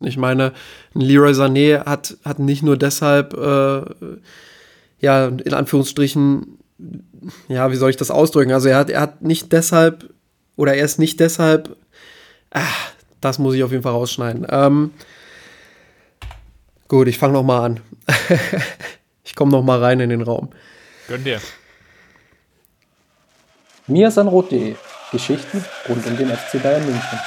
[0.00, 0.52] Ich meine,
[0.94, 3.82] Leroy Sané hat, hat nicht nur deshalb, äh,
[4.98, 6.58] ja, in Anführungsstrichen,
[7.48, 8.52] ja, wie soll ich das ausdrücken?
[8.52, 10.10] Also er hat, er hat nicht deshalb,
[10.56, 11.76] oder er ist nicht deshalb,
[12.50, 14.46] ach, das muss ich auf jeden Fall rausschneiden.
[14.48, 14.92] Ähm,
[16.88, 17.80] gut, ich fange noch mal an.
[19.24, 20.50] ich komme noch mal rein in den Raum.
[21.08, 21.40] Gönn dir.
[23.86, 24.76] Mirsanrot.de
[25.12, 27.18] Geschichten rund um den FC Bayern München.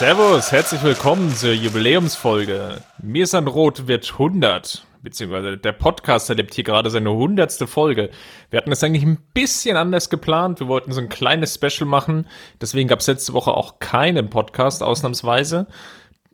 [0.00, 2.80] Servus, herzlich willkommen zur Jubiläumsfolge.
[3.02, 7.52] Mir ist ein Rot wird 100, beziehungsweise der Podcast erlebt hier gerade seine 100.
[7.68, 8.08] Folge.
[8.48, 10.58] Wir hatten das eigentlich ein bisschen anders geplant.
[10.58, 12.26] Wir wollten so ein kleines Special machen.
[12.62, 15.66] Deswegen gab es letzte Woche auch keinen Podcast, ausnahmsweise.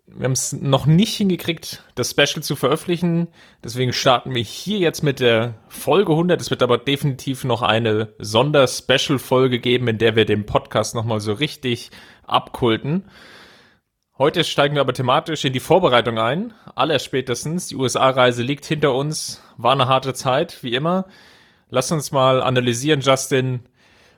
[0.06, 3.26] Wir haben es noch nicht hingekriegt, das Special zu veröffentlichen.
[3.64, 6.40] Deswegen starten wir hier jetzt mit der Folge 100.
[6.40, 11.32] Es wird aber definitiv noch eine Sonder-Special-Folge geben, in der wir den Podcast nochmal so
[11.32, 11.90] richtig
[12.28, 13.06] abkulten.
[14.18, 16.54] Heute steigen wir aber thematisch in die Vorbereitung ein.
[16.74, 17.66] Allerspätestens.
[17.66, 19.42] Die USA-Reise liegt hinter uns.
[19.58, 21.04] War eine harte Zeit, wie immer.
[21.68, 23.60] Lass uns mal analysieren, Justin,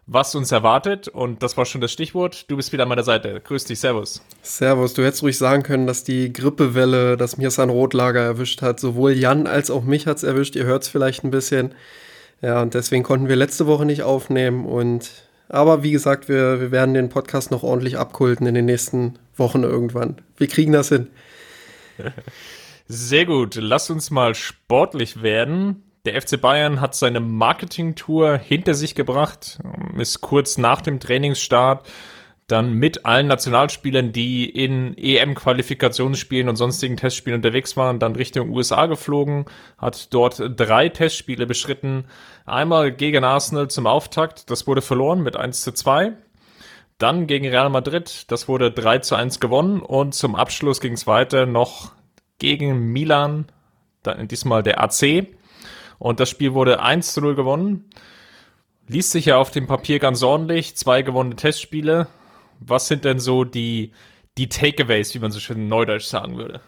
[0.07, 1.09] was uns erwartet.
[1.09, 2.49] Und das war schon das Stichwort.
[2.49, 3.41] Du bist wieder an meiner Seite.
[3.41, 4.23] Grüß dich, Servus.
[4.41, 8.79] Servus, du hättest ruhig sagen können, dass die Grippewelle das Mirsan Rotlager erwischt hat.
[8.79, 10.55] Sowohl Jan als auch mich hat es erwischt.
[10.55, 11.75] Ihr hört es vielleicht ein bisschen.
[12.41, 14.65] Ja, und deswegen konnten wir letzte Woche nicht aufnehmen.
[14.65, 15.11] Und
[15.49, 19.63] aber wie gesagt, wir, wir werden den Podcast noch ordentlich abkulten in den nächsten Wochen
[19.63, 20.17] irgendwann.
[20.37, 21.09] Wir kriegen das hin.
[22.89, 23.57] Sehr gut.
[23.57, 25.83] Lass uns mal sportlich werden.
[26.05, 29.59] Der FC Bayern hat seine Marketing-Tour hinter sich gebracht,
[29.99, 31.87] ist kurz nach dem Trainingsstart
[32.49, 38.87] dann mit allen Nationalspielern, die in EM-Qualifikationsspielen und sonstigen Testspielen unterwegs waren, dann Richtung USA
[38.87, 39.45] geflogen,
[39.77, 42.07] hat dort drei Testspiele beschritten.
[42.49, 46.13] Einmal gegen Arsenal zum Auftakt, das wurde verloren mit 1 zu 2.
[46.99, 51.07] Dann gegen Real Madrid, das wurde 3 zu 1 gewonnen und zum Abschluss ging es
[51.07, 51.93] weiter noch
[52.39, 53.47] gegen Milan,
[54.03, 55.29] dann diesmal der AC.
[55.99, 57.91] Und das Spiel wurde 1 zu 0 gewonnen.
[58.87, 60.77] Liest sich ja auf dem Papier ganz ordentlich.
[60.77, 62.07] Zwei gewonnene Testspiele.
[62.61, 63.93] Was sind denn so die,
[64.39, 66.61] die Takeaways, wie man so schön neudeutsch sagen würde?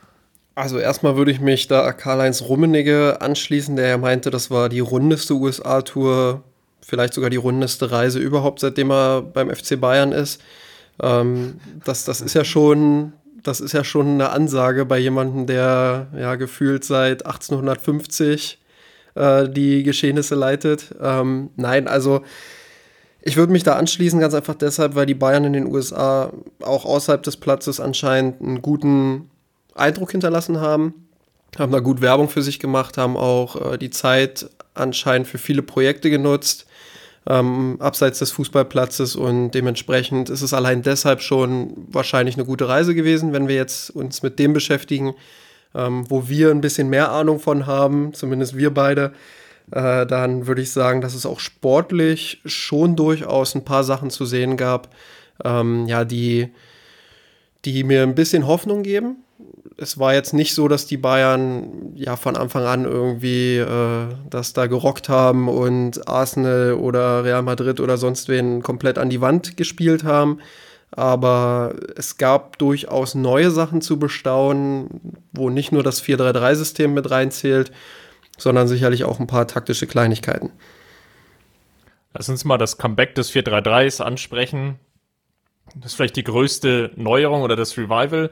[0.61, 4.81] Also erstmal würde ich mich da Karl-Heinz Rummenigge anschließen, der ja meinte, das war die
[4.81, 6.43] rundeste USA-Tour
[6.83, 10.43] vielleicht sogar die rundeste Reise überhaupt, seitdem er beim FC Bayern ist.
[11.03, 16.09] Ähm, das, das ist ja schon, das ist ja schon eine Ansage bei jemandem, der
[16.15, 18.61] ja gefühlt seit 1850
[19.15, 20.95] äh, die Geschehnisse leitet.
[21.01, 22.21] Ähm, nein, also
[23.23, 26.85] ich würde mich da anschließen, ganz einfach deshalb, weil die Bayern in den USA auch
[26.85, 29.31] außerhalb des Platzes anscheinend einen guten
[29.81, 31.09] Eindruck hinterlassen haben,
[31.59, 35.63] haben da gut Werbung für sich gemacht, haben auch äh, die Zeit anscheinend für viele
[35.63, 36.67] Projekte genutzt
[37.27, 42.95] ähm, abseits des Fußballplatzes und dementsprechend ist es allein deshalb schon wahrscheinlich eine gute Reise
[42.95, 45.15] gewesen, wenn wir jetzt uns mit dem beschäftigen,
[45.75, 49.13] ähm, wo wir ein bisschen mehr Ahnung von haben, zumindest wir beide.
[49.71, 54.25] Äh, dann würde ich sagen, dass es auch sportlich schon durchaus ein paar Sachen zu
[54.25, 54.89] sehen gab,
[55.45, 56.49] ähm, ja, die,
[57.65, 59.17] die mir ein bisschen Hoffnung geben
[59.81, 64.53] es war jetzt nicht so, dass die Bayern ja von Anfang an irgendwie äh, das
[64.53, 69.57] da gerockt haben und Arsenal oder Real Madrid oder sonst wen komplett an die Wand
[69.57, 70.41] gespielt haben.
[70.91, 75.01] Aber es gab durchaus neue Sachen zu bestaunen,
[75.33, 77.73] wo nicht nur das 4-3-3-System mit reinzählt,
[78.37, 80.51] sondern sicherlich auch ein paar taktische Kleinigkeiten.
[82.13, 84.79] Lass uns mal das Comeback des 4-3-3s ansprechen.
[85.77, 88.31] Das ist vielleicht die größte Neuerung oder das Revival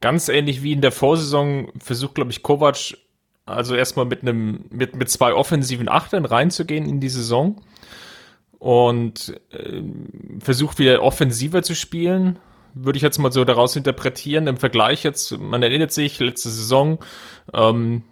[0.00, 2.94] ganz ähnlich wie in der Vorsaison versucht, glaube ich, Kovac
[3.50, 7.60] also erstmal mit einem, mit, mit zwei offensiven Achtern reinzugehen in die Saison
[8.58, 9.82] und äh,
[10.40, 12.38] versucht wieder offensiver zu spielen.
[12.74, 14.46] Würde ich jetzt mal so daraus interpretieren.
[14.46, 16.98] Im Vergleich jetzt, man erinnert sich, letzte Saison,
[17.52, 18.04] ähm,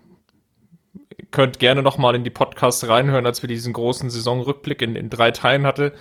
[1.31, 5.31] könnt gerne nochmal in die Podcasts reinhören, als wir diesen großen Saisonrückblick in, in drei
[5.31, 5.93] Teilen hatte,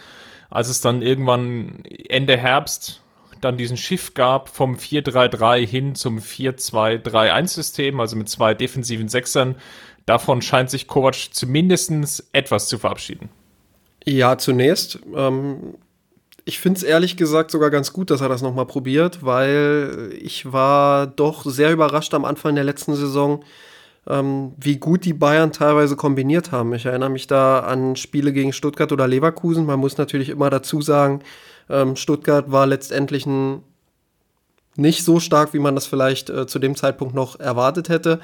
[0.49, 3.03] als es dann irgendwann Ende Herbst
[3.41, 9.55] dann diesen Shift gab vom 4-3-3 hin zum 4-2-3-1-System, also mit zwei defensiven Sechsern.
[10.05, 13.29] Davon scheint sich Kovac zumindest etwas zu verabschieden.
[14.05, 14.99] Ja, zunächst.
[15.13, 15.75] Ähm,
[16.45, 20.53] ich finde es ehrlich gesagt sogar ganz gut, dass er das nochmal probiert, weil ich
[20.53, 23.43] war doch sehr überrascht am Anfang der letzten Saison,
[24.07, 26.73] ähm, wie gut die Bayern teilweise kombiniert haben.
[26.73, 29.65] Ich erinnere mich da an Spiele gegen Stuttgart oder Leverkusen.
[29.65, 31.19] Man muss natürlich immer dazu sagen,
[31.69, 33.63] ähm, Stuttgart war letztendlich ein
[34.77, 38.19] nicht so stark, wie man das vielleicht äh, zu dem Zeitpunkt noch erwartet hätte.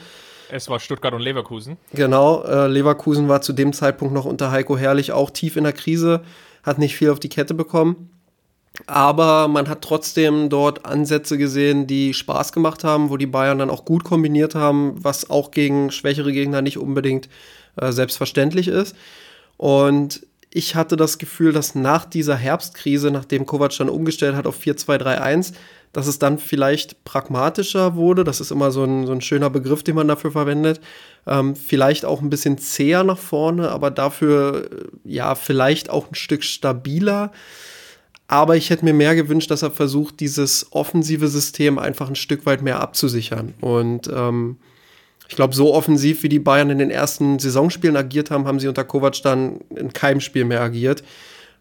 [0.49, 1.77] Es war Stuttgart und Leverkusen.
[1.93, 5.73] Genau, äh, Leverkusen war zu dem Zeitpunkt noch unter Heiko Herrlich auch tief in der
[5.73, 6.21] Krise,
[6.61, 8.11] hat nicht viel auf die Kette bekommen.
[8.87, 13.69] Aber man hat trotzdem dort Ansätze gesehen, die Spaß gemacht haben, wo die Bayern dann
[13.69, 17.29] auch gut kombiniert haben, was auch gegen schwächere Gegner nicht unbedingt
[17.79, 18.95] äh, selbstverständlich ist.
[19.57, 20.25] Und
[20.55, 25.53] ich hatte das Gefühl, dass nach dieser Herbstkrise, nachdem Kovac dann umgestellt hat auf 4-2-3-1,
[25.93, 28.23] dass es dann vielleicht pragmatischer wurde.
[28.23, 30.79] Das ist immer so ein, so ein schöner Begriff, den man dafür verwendet.
[31.25, 36.15] Ähm, vielleicht auch ein bisschen zäher nach vorne, aber dafür äh, ja vielleicht auch ein
[36.15, 37.31] Stück stabiler.
[38.27, 42.45] Aber ich hätte mir mehr gewünscht, dass er versucht, dieses offensive System einfach ein Stück
[42.45, 43.55] weit mehr abzusichern.
[43.59, 44.57] Und ähm,
[45.27, 48.67] ich glaube, so offensiv wie die Bayern in den ersten Saisonspielen agiert haben, haben sie
[48.67, 51.03] unter Kovac dann in keinem Spiel mehr agiert.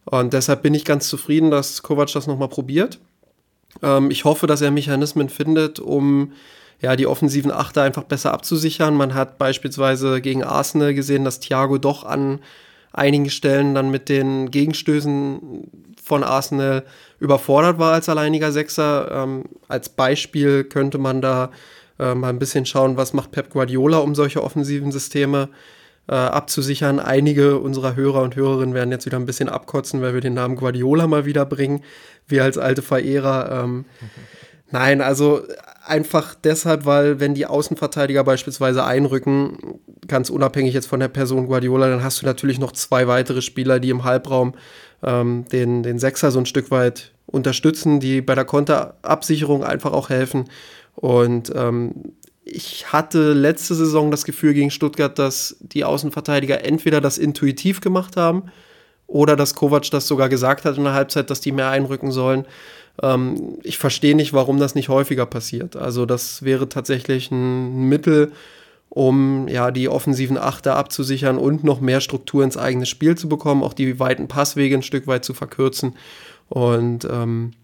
[0.04, 2.98] Und deshalb bin ich ganz zufrieden, dass Kovac das nochmal probiert.
[3.82, 6.32] Ähm, ich hoffe, dass er Mechanismen findet, um
[6.80, 8.94] ja, die offensiven Achter einfach besser abzusichern.
[8.94, 12.40] Man hat beispielsweise gegen Arsenal gesehen, dass Thiago doch an
[12.92, 15.70] einigen Stellen dann mit den Gegenstößen
[16.02, 16.84] von Arsenal
[17.20, 19.10] überfordert war als alleiniger Sechser.
[19.12, 21.50] Ähm, als Beispiel könnte man da
[22.02, 25.48] äh, mal ein bisschen schauen, was macht Pep Guardiola, um solche offensiven Systeme
[26.08, 26.98] äh, abzusichern.
[26.98, 30.56] Einige unserer Hörer und Hörerinnen werden jetzt wieder ein bisschen abkotzen, weil wir den Namen
[30.56, 31.82] Guardiola mal wieder bringen
[32.26, 33.62] wir als alte Verehrer.
[33.64, 33.84] Ähm,
[34.70, 35.42] nein, also
[35.84, 41.88] einfach deshalb, weil wenn die Außenverteidiger beispielsweise einrücken, ganz unabhängig jetzt von der Person Guardiola,
[41.88, 44.54] dann hast du natürlich noch zwei weitere Spieler, die im Halbraum
[45.02, 50.10] ähm, den, den Sechser so ein Stück weit unterstützen, die bei der Konterabsicherung einfach auch
[50.10, 50.44] helfen.
[51.02, 52.12] Und ähm,
[52.44, 58.16] ich hatte letzte Saison das Gefühl gegen Stuttgart, dass die Außenverteidiger entweder das intuitiv gemacht
[58.16, 58.44] haben
[59.08, 62.46] oder dass Kovac das sogar gesagt hat in der Halbzeit, dass die mehr einrücken sollen.
[63.02, 65.74] Ähm, ich verstehe nicht, warum das nicht häufiger passiert.
[65.74, 68.30] Also das wäre tatsächlich ein Mittel,
[68.88, 73.64] um ja die offensiven Achter abzusichern und noch mehr Struktur ins eigene Spiel zu bekommen,
[73.64, 75.96] auch die weiten Passwege ein Stück weit zu verkürzen.
[76.48, 77.54] Und ähm,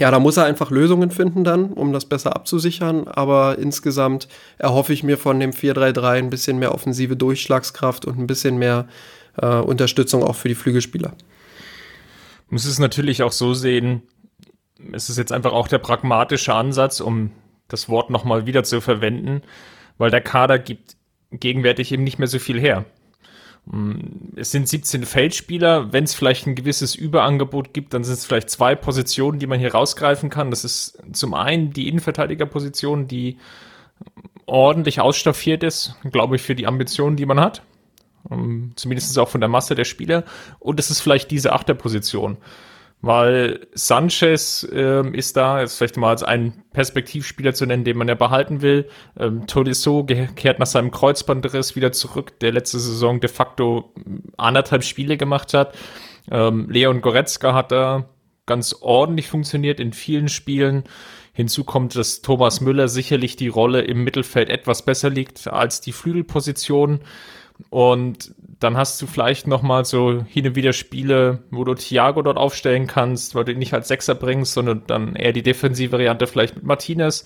[0.00, 3.06] ja, da muss er einfach Lösungen finden dann, um das besser abzusichern.
[3.06, 8.26] Aber insgesamt erhoffe ich mir von dem 4-3-3 ein bisschen mehr offensive Durchschlagskraft und ein
[8.26, 8.88] bisschen mehr
[9.36, 11.12] äh, Unterstützung auch für die Flügelspieler.
[12.48, 14.02] Muss es natürlich auch so sehen,
[14.90, 17.32] es ist jetzt einfach auch der pragmatische Ansatz, um
[17.68, 19.42] das Wort nochmal wieder zu verwenden,
[19.98, 20.96] weil der Kader gibt
[21.30, 22.86] gegenwärtig eben nicht mehr so viel her.
[23.70, 25.92] Mm, es sind 17 Feldspieler.
[25.92, 29.60] Wenn es vielleicht ein gewisses Überangebot gibt, dann sind es vielleicht zwei Positionen, die man
[29.60, 30.50] hier rausgreifen kann.
[30.50, 33.38] Das ist zum einen die Innenverteidigerposition, die
[34.46, 37.62] ordentlich ausstaffiert ist, glaube ich, für die Ambitionen, die man hat.
[38.24, 40.24] Um, zumindest auch von der Masse der Spieler.
[40.58, 42.36] Und es ist vielleicht diese Achterposition.
[43.02, 48.08] Weil Sanchez ähm, ist da, jetzt vielleicht mal als einen Perspektivspieler zu nennen, den man
[48.08, 48.88] ja behalten will.
[49.18, 53.94] Ähm, Tolisso kehrt nach seinem Kreuzbandriss wieder zurück, der letzte Saison de facto
[54.36, 55.74] anderthalb Spiele gemacht hat.
[56.30, 58.10] Ähm, Leon Goretzka hat da
[58.44, 60.84] ganz ordentlich funktioniert in vielen Spielen.
[61.32, 65.92] Hinzu kommt, dass Thomas Müller sicherlich die Rolle im Mittelfeld etwas besser liegt als die
[65.92, 67.00] Flügelposition.
[67.68, 72.22] Und dann hast du vielleicht noch mal so hin und wieder Spiele, wo du Thiago
[72.22, 75.92] dort aufstellen kannst, weil du ihn nicht als Sechser bringst, sondern dann eher die defensive
[75.92, 77.24] Variante vielleicht mit Martinez.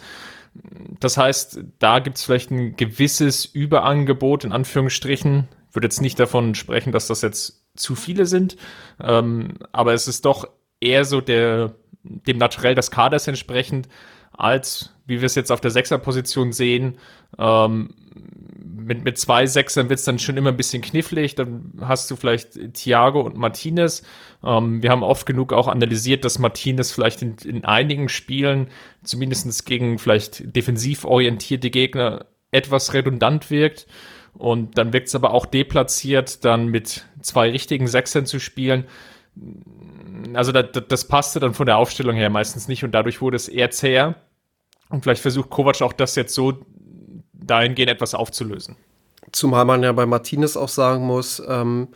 [1.00, 5.48] Das heißt, da gibt es vielleicht ein gewisses Überangebot in Anführungsstrichen.
[5.68, 8.56] Ich würde jetzt nicht davon sprechen, dass das jetzt zu viele sind,
[9.02, 10.48] ähm, aber es ist doch
[10.80, 11.74] eher so der
[12.04, 13.88] dem Naturell des Kaders entsprechend,
[14.32, 16.98] als wie wir es jetzt auf der Sechserposition sehen,
[17.38, 17.94] ähm,
[18.84, 21.34] mit, mit zwei Sechsern wird es dann schon immer ein bisschen knifflig.
[21.34, 24.02] Dann hast du vielleicht Thiago und Martinez.
[24.44, 28.68] Ähm, wir haben oft genug auch analysiert, dass Martinez vielleicht in, in einigen Spielen,
[29.02, 33.86] zumindest gegen vielleicht defensiv orientierte Gegner, etwas redundant wirkt.
[34.34, 38.84] Und dann wirkt es aber auch deplatziert, dann mit zwei richtigen Sechsern zu spielen.
[40.34, 43.48] Also das, das passte dann von der Aufstellung her meistens nicht und dadurch wurde es
[43.48, 44.16] eher zäher.
[44.90, 46.64] Und vielleicht versucht Kovac auch das jetzt so
[47.46, 48.76] dahingehend etwas aufzulösen.
[49.32, 51.88] Zumal man ja bei Martinez auch sagen muss, ähm,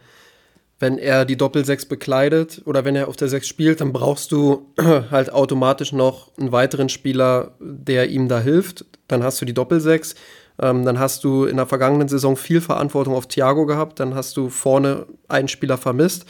[0.80, 4.72] wenn er die Doppelsechs bekleidet oder wenn er auf der Sechs spielt, dann brauchst du
[5.10, 8.84] halt automatisch noch einen weiteren Spieler, der ihm da hilft.
[9.08, 10.14] Dann hast du die Doppelsechs.
[10.60, 13.98] Ähm, dann hast du in der vergangenen Saison viel Verantwortung auf Thiago gehabt.
[13.98, 16.26] Dann hast du vorne einen Spieler vermisst.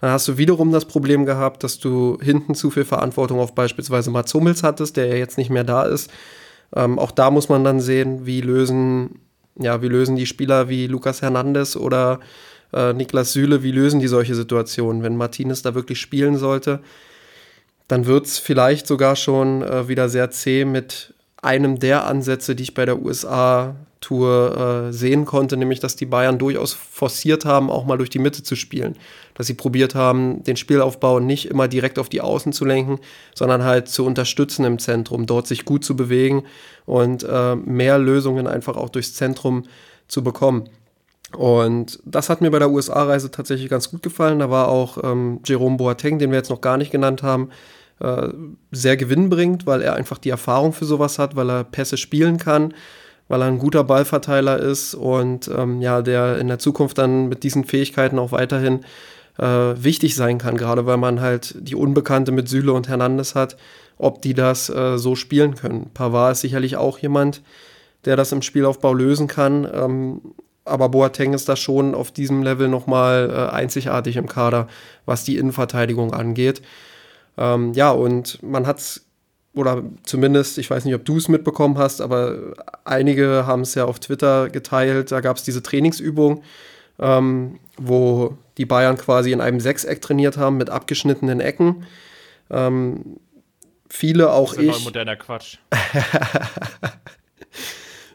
[0.00, 4.10] Dann hast du wiederum das Problem gehabt, dass du hinten zu viel Verantwortung auf beispielsweise
[4.10, 6.10] Mats Hummels hattest, der ja jetzt nicht mehr da ist.
[6.74, 9.20] Ähm, auch da muss man dann sehen, wie lösen
[9.58, 12.20] ja, wie lösen die Spieler wie Lukas Hernandez oder
[12.72, 15.02] äh, Niklas Süle, wie lösen die solche Situationen?
[15.02, 16.80] Wenn Martinez da wirklich spielen sollte,
[17.88, 22.62] dann wird es vielleicht sogar schon äh, wieder sehr zäh mit einem der Ansätze, die
[22.62, 23.02] ich bei der
[24.00, 28.18] USA-Tour äh, sehen konnte, nämlich dass die Bayern durchaus forciert haben, auch mal durch die
[28.18, 28.96] Mitte zu spielen.
[29.34, 32.98] Dass sie probiert haben, den Spielaufbau nicht immer direkt auf die Außen zu lenken,
[33.34, 36.44] sondern halt zu unterstützen im Zentrum, dort sich gut zu bewegen
[36.86, 39.64] und äh, mehr Lösungen einfach auch durchs Zentrum
[40.08, 40.68] zu bekommen.
[41.36, 44.40] Und das hat mir bei der USA-Reise tatsächlich ganz gut gefallen.
[44.40, 47.50] Da war auch ähm, Jerome Boateng, den wir jetzt noch gar nicht genannt haben,
[48.00, 48.28] äh,
[48.72, 52.74] sehr gewinnbringend, weil er einfach die Erfahrung für sowas hat, weil er Pässe spielen kann,
[53.30, 57.44] weil er ein guter Ballverteiler ist und ähm, ja, der in der Zukunft dann mit
[57.44, 58.80] diesen Fähigkeiten auch weiterhin
[59.38, 63.56] äh, wichtig sein kann, gerade weil man halt die Unbekannte mit Süle und Hernandez hat,
[63.98, 65.90] ob die das äh, so spielen können.
[65.94, 67.40] Pavard ist sicherlich auch jemand,
[68.04, 69.64] der das im Spielaufbau lösen kann.
[69.72, 70.20] Ähm,
[70.64, 74.66] aber Boateng ist da schon auf diesem Level nochmal äh, einzigartig im Kader,
[75.06, 76.62] was die Innenverteidigung angeht.
[77.38, 79.00] Ähm, ja, und man hat
[79.54, 82.54] oder zumindest, ich weiß nicht, ob du es mitbekommen hast, aber
[82.84, 85.10] einige haben es ja auf Twitter geteilt.
[85.10, 86.42] Da gab es diese Trainingsübung,
[87.00, 91.84] ähm, wo die Bayern quasi in einem Sechseck trainiert haben mit abgeschnittenen Ecken.
[92.48, 93.18] Ähm,
[93.88, 94.84] viele auch das ist ich.
[94.84, 95.58] moderner Quatsch.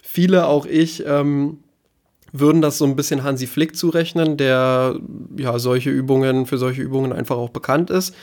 [0.02, 1.60] viele auch ich ähm,
[2.32, 4.98] würden das so ein bisschen Hansi Flick zurechnen, der
[5.38, 8.16] ja solche Übungen für solche Übungen einfach auch bekannt ist.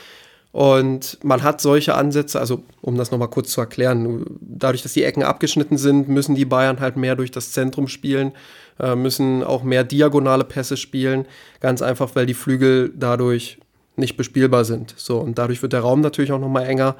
[0.53, 5.03] Und man hat solche Ansätze, also um das nochmal kurz zu erklären, dadurch, dass die
[5.03, 8.33] Ecken abgeschnitten sind, müssen die Bayern halt mehr durch das Zentrum spielen,
[8.79, 11.25] äh, müssen auch mehr diagonale Pässe spielen,
[11.59, 13.57] ganz einfach, weil die Flügel dadurch
[13.95, 14.93] nicht bespielbar sind.
[14.95, 16.97] So, und dadurch wird der Raum natürlich auch nochmal enger.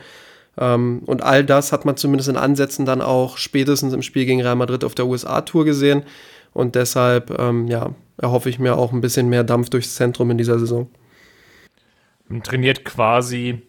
[0.57, 4.41] Ähm, und all das hat man zumindest in Ansätzen dann auch spätestens im Spiel gegen
[4.41, 6.01] Real Madrid auf der USA-Tour gesehen.
[6.53, 10.39] Und deshalb, ähm, ja, erhoffe ich mir auch ein bisschen mehr Dampf durchs Zentrum in
[10.39, 10.87] dieser Saison
[12.41, 13.61] trainiert quasi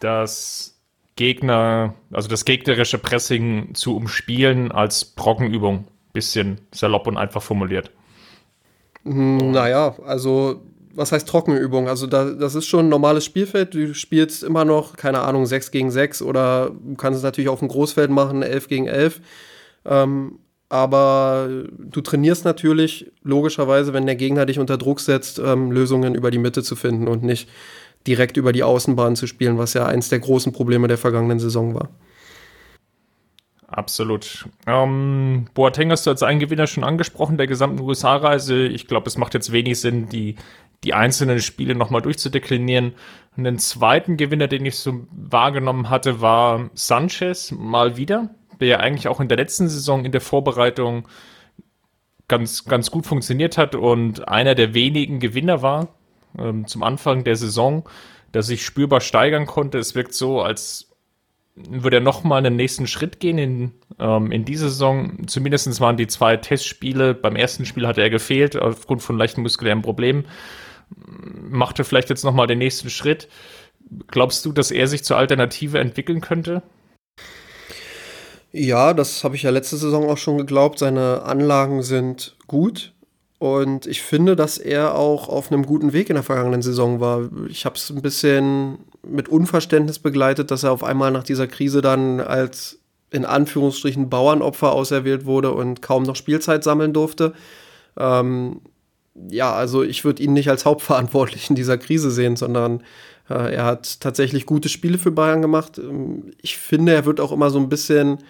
[0.00, 0.80] das
[1.16, 5.86] Gegner, also das gegnerische Pressing zu umspielen als Brockenübung.
[6.12, 7.90] Bisschen salopp und einfach formuliert.
[9.04, 10.62] Hm, naja, also
[10.94, 11.88] was heißt Trockenübung?
[11.88, 13.74] Also da, das ist schon ein normales Spielfeld.
[13.74, 17.58] Du spielst immer noch, keine Ahnung, 6 gegen 6 oder du kannst es natürlich auf
[17.58, 19.20] dem Großfeld machen, 11 gegen 11.
[19.86, 26.14] Ähm, aber du trainierst natürlich logischerweise, wenn der Gegner dich unter Druck setzt, ähm, Lösungen
[26.14, 27.48] über die Mitte zu finden und nicht
[28.06, 31.74] direkt über die Außenbahn zu spielen, was ja eins der großen Probleme der vergangenen Saison
[31.74, 31.88] war.
[33.66, 34.48] Absolut.
[34.66, 38.66] Ähm, Boateng hast du als einen Gewinner schon angesprochen, der gesamten USA-Reise.
[38.66, 40.36] Ich glaube, es macht jetzt wenig Sinn, die,
[40.84, 42.92] die einzelnen Spiele nochmal durchzudeklinieren.
[43.36, 48.30] Und den zweiten Gewinner, den ich so wahrgenommen hatte, war Sanchez mal wieder,
[48.60, 51.08] der ja eigentlich auch in der letzten Saison in der Vorbereitung
[52.28, 55.88] ganz, ganz gut funktioniert hat und einer der wenigen Gewinner war
[56.38, 57.88] ähm, zum Anfang der Saison,
[58.32, 59.78] dass sich spürbar steigern konnte.
[59.78, 60.90] Es wirkt so, als
[61.56, 65.26] würde er nochmal einen nächsten Schritt gehen in, ähm, in diese Saison.
[65.26, 67.14] Zumindest waren die zwei Testspiele.
[67.14, 70.24] Beim ersten Spiel hatte er gefehlt aufgrund von leichten muskulären Problemen.
[71.48, 73.28] Machte vielleicht jetzt nochmal den nächsten Schritt.
[74.08, 76.62] Glaubst du, dass er sich zur Alternative entwickeln könnte?
[78.50, 80.78] Ja, das habe ich ja letzte Saison auch schon geglaubt.
[80.78, 82.93] Seine Anlagen sind gut.
[83.44, 87.28] Und ich finde, dass er auch auf einem guten Weg in der vergangenen Saison war.
[87.50, 91.82] Ich habe es ein bisschen mit Unverständnis begleitet, dass er auf einmal nach dieser Krise
[91.82, 92.78] dann als
[93.10, 97.34] in Anführungsstrichen Bauernopfer auserwählt wurde und kaum noch Spielzeit sammeln durfte.
[97.98, 98.62] Ähm,
[99.28, 102.82] ja, also ich würde ihn nicht als Hauptverantwortlich in dieser Krise sehen, sondern
[103.28, 105.78] äh, er hat tatsächlich gute Spiele für Bayern gemacht.
[106.40, 108.20] Ich finde, er wird auch immer so ein bisschen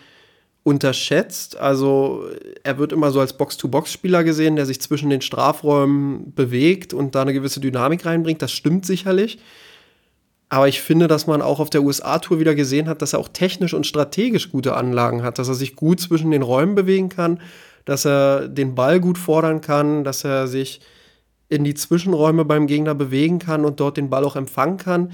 [0.65, 1.57] unterschätzt.
[1.59, 2.25] Also
[2.65, 7.23] er wird immer so als Box-to-Box-Spieler gesehen, der sich zwischen den Strafräumen bewegt und da
[7.23, 8.43] eine gewisse Dynamik reinbringt.
[8.43, 9.39] Das stimmt sicherlich.
[10.49, 13.29] Aber ich finde, dass man auch auf der USA-Tour wieder gesehen hat, dass er auch
[13.29, 17.41] technisch und strategisch gute Anlagen hat, dass er sich gut zwischen den Räumen bewegen kann,
[17.85, 20.81] dass er den Ball gut fordern kann, dass er sich
[21.49, 25.13] in die Zwischenräume beim Gegner bewegen kann und dort den Ball auch empfangen kann.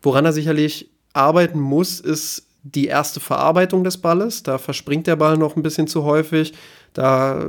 [0.00, 4.42] Woran er sicherlich arbeiten muss, ist die erste Verarbeitung des Balles.
[4.42, 6.54] Da verspringt der Ball noch ein bisschen zu häufig.
[6.92, 7.46] Da,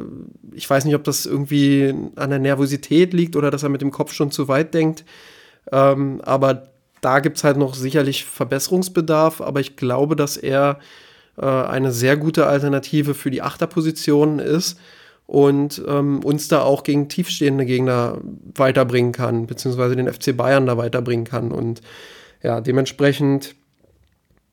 [0.54, 3.92] ich weiß nicht, ob das irgendwie an der Nervosität liegt oder dass er mit dem
[3.92, 5.06] Kopf schon zu weit denkt.
[5.72, 6.70] Ähm, aber
[7.02, 9.42] da gibt es halt noch sicherlich Verbesserungsbedarf.
[9.42, 10.80] Aber ich glaube, dass er
[11.38, 14.80] äh, eine sehr gute Alternative für die Achterposition ist
[15.26, 18.18] und ähm, uns da auch gegen tiefstehende Gegner
[18.56, 21.52] weiterbringen kann, beziehungsweise den FC Bayern da weiterbringen kann.
[21.52, 21.82] Und
[22.42, 23.56] ja, dementsprechend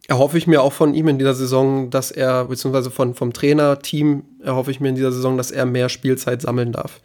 [0.08, 4.24] erhoffe ich mir auch von ihm in dieser Saison, dass er, beziehungsweise von, vom Trainerteam
[4.42, 7.00] erhoffe ich mir in dieser Saison, dass er mehr Spielzeit sammeln darf.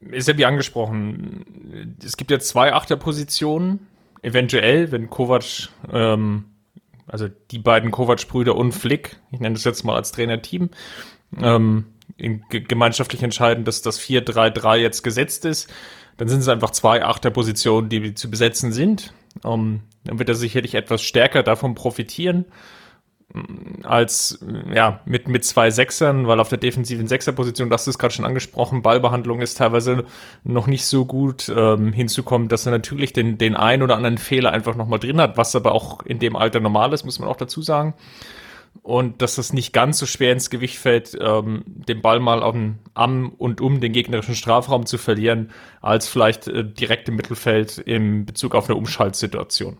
[0.00, 3.86] Ist ja wie angesprochen, es gibt ja zwei Achterpositionen,
[4.22, 6.44] eventuell, wenn Kovac, ähm,
[7.06, 10.70] also die beiden Kovac-Brüder und Flick, ich nenne das jetzt mal als Trainerteam,
[11.38, 11.86] ähm,
[12.16, 15.70] gemeinschaftlich entscheiden, dass das 4-3-3 jetzt gesetzt ist,
[16.16, 19.12] dann sind es einfach zwei Achterpositionen, die zu besetzen sind.
[19.44, 22.46] Um, dann wird er sicherlich etwas stärker davon profitieren
[23.32, 24.44] mm, als
[24.74, 28.82] ja mit mit zwei Sechsern, weil auf der defensiven Sechserposition, das ist gerade schon angesprochen,
[28.82, 30.04] Ballbehandlung ist teilweise
[30.42, 34.52] noch nicht so gut ähm, hinzukommen, dass er natürlich den den ein oder anderen Fehler
[34.52, 37.28] einfach noch mal drin hat, was aber auch in dem Alter normal ist, muss man
[37.28, 37.94] auch dazu sagen
[38.82, 42.78] und dass es nicht ganz so schwer ins Gewicht fällt, ähm, den Ball mal am,
[42.94, 45.50] am und um den gegnerischen Strafraum zu verlieren,
[45.80, 49.78] als vielleicht äh, direkt im Mittelfeld im Bezug auf eine Umschaltsituation.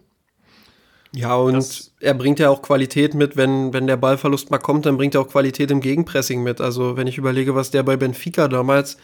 [1.12, 4.87] Ja, und das, er bringt ja auch Qualität mit, wenn, wenn der Ballverlust mal kommt,
[4.87, 6.61] dann bringt er auch Qualität im Gegenpressing mit.
[6.61, 8.97] Also wenn ich überlege, was der bei Benfica damals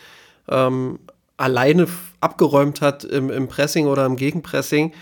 [0.48, 1.00] ähm,
[1.36, 1.88] alleine
[2.20, 4.92] abgeräumt hat im, im Pressing oder im Gegenpressing,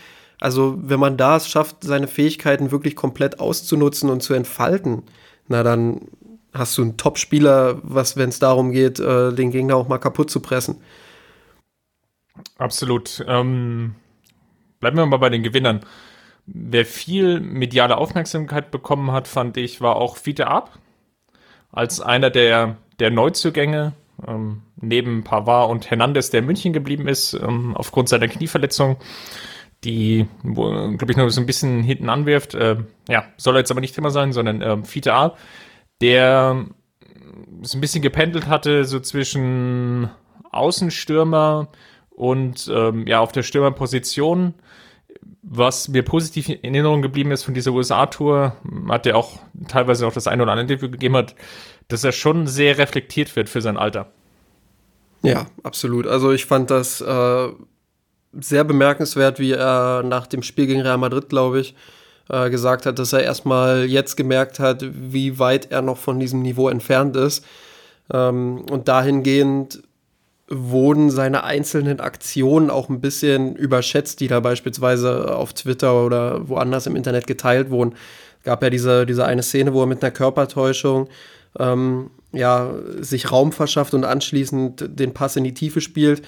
[0.44, 5.02] also, wenn man da es schafft, seine Fähigkeiten wirklich komplett auszunutzen und zu entfalten,
[5.48, 6.02] na dann
[6.52, 10.30] hast du einen Top-Spieler, was, wenn es darum geht, äh, den Gegner auch mal kaputt
[10.30, 10.82] zu pressen.
[12.58, 13.24] Absolut.
[13.26, 13.94] Ähm,
[14.80, 15.80] bleiben wir mal bei den Gewinnern.
[16.44, 20.78] Wer viel mediale Aufmerksamkeit bekommen hat, fand ich, war auch Fiete Ab.
[21.72, 23.94] Als einer der, der Neuzugänge,
[24.28, 28.98] ähm, neben Pavard und Hernandez, der in München geblieben ist, ähm, aufgrund seiner Knieverletzung
[29.84, 32.54] die, glaube ich, noch so ein bisschen hinten anwirft.
[32.54, 32.76] Äh,
[33.08, 35.36] ja, soll jetzt aber nicht Thema sein, sondern äh, Fiete A,
[36.00, 36.66] der
[37.62, 40.10] so ein bisschen gependelt hatte, so zwischen
[40.50, 41.68] Außenstürmer
[42.10, 44.54] und ähm, ja, auf der Stürmerposition.
[45.42, 48.56] Was mir positiv in Erinnerung geblieben ist von dieser USA-Tour,
[48.88, 51.34] hat er auch teilweise auch das eine oder andere Interview gegeben hat,
[51.88, 54.10] dass er schon sehr reflektiert wird für sein Alter.
[55.22, 56.06] Ja, absolut.
[56.06, 57.48] Also ich fand das äh,
[58.40, 61.74] sehr bemerkenswert, wie er nach dem Spiel gegen Real Madrid, glaube ich,
[62.28, 66.42] äh, gesagt hat, dass er erstmal jetzt gemerkt hat, wie weit er noch von diesem
[66.42, 67.44] Niveau entfernt ist.
[68.12, 69.82] Ähm, und dahingehend
[70.48, 76.86] wurden seine einzelnen Aktionen auch ein bisschen überschätzt, die da beispielsweise auf Twitter oder woanders
[76.86, 77.94] im Internet geteilt wurden.
[78.38, 81.08] Es gab ja diese, diese eine Szene, wo er mit einer Körpertäuschung
[81.58, 86.22] ähm, ja, sich Raum verschafft und anschließend den Pass in die Tiefe spielt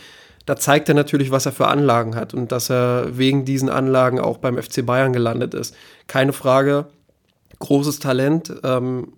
[0.46, 4.20] da zeigt er natürlich, was er für Anlagen hat und dass er wegen diesen Anlagen
[4.20, 5.74] auch beim FC Bayern gelandet ist.
[6.06, 6.86] Keine Frage,
[7.58, 9.12] großes Talent, ähm,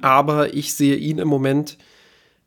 [0.00, 1.78] aber ich sehe ihn im Moment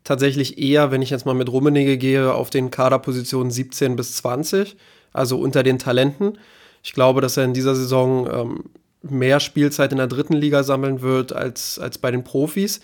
[0.04, 4.76] tatsächlich eher, wenn ich jetzt mal mit Rummenigge gehe, auf den Kaderpositionen 17 bis 20,
[5.12, 6.38] also unter den Talenten.
[6.82, 8.64] Ich glaube, dass er in dieser Saison ähm,
[9.02, 12.80] mehr Spielzeit in der dritten Liga sammeln wird als, als bei den Profis.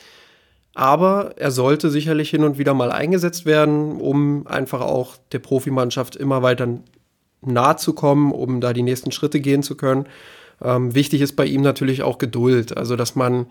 [0.74, 6.16] Aber er sollte sicherlich hin und wieder mal eingesetzt werden, um einfach auch der Profimannschaft
[6.16, 6.68] immer weiter
[7.42, 10.06] nahe zu kommen, um da die nächsten Schritte gehen zu können.
[10.62, 13.46] Ähm, wichtig ist bei ihm natürlich auch Geduld, also dass man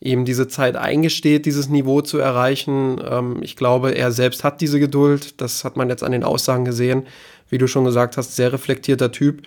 [0.00, 3.00] ihm diese Zeit eingesteht, dieses Niveau zu erreichen.
[3.08, 5.40] Ähm, ich glaube, er selbst hat diese Geduld.
[5.40, 7.04] Das hat man jetzt an den Aussagen gesehen.
[7.48, 9.42] Wie du schon gesagt hast, sehr reflektierter Typ.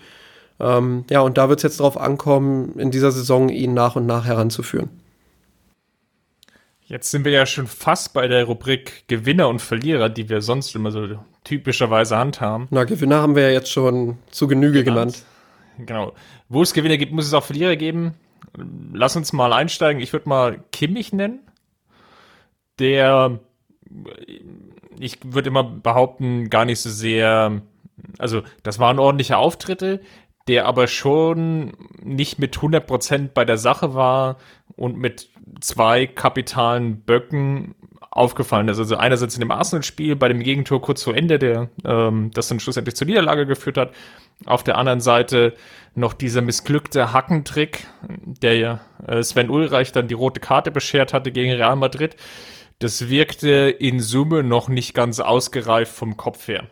[0.60, 4.06] Ähm, ja, und da wird es jetzt darauf ankommen, in dieser Saison ihn nach und
[4.06, 4.90] nach heranzuführen.
[6.89, 10.73] Jetzt sind wir ja schon fast bei der Rubrik Gewinner und Verlierer, die wir sonst
[10.73, 12.67] immer so typischerweise handhaben.
[12.71, 15.26] Na, Gewinner haben wir ja jetzt schon zu Genüge genannt.
[15.78, 16.13] Genau.
[16.47, 18.13] Wo es Gewinner gibt, muss es auch Verlierer geben.
[18.93, 20.02] Lass uns mal einsteigen.
[20.02, 21.41] Ich würde mal Kimmich nennen.
[22.80, 23.39] Der,
[24.97, 27.62] ich würde immer behaupten, gar nicht so sehr,
[28.17, 30.00] also das waren ordentliche Auftritte,
[30.47, 34.38] der aber schon nicht mit 100% bei der Sache war
[34.78, 37.76] und mit zwei kapitalen Böcken
[38.18, 38.80] aufgefallen ist.
[38.80, 42.60] Also einerseits in dem Arsenal-Spiel bei dem Gegentor kurz vor Ende, der ähm, das dann
[42.60, 43.92] schlussendlich zur Niederlage geführt hat.
[44.46, 45.54] Auf der anderen Seite
[45.96, 51.32] noch dieser missglückte Hackentrick, der ja äh, Sven Ulreich dann die rote Karte beschert hatte
[51.32, 52.16] gegen Real Madrid.
[52.80, 56.68] Das wirkte in Summe noch nicht ganz ausgereift vom Kopf her.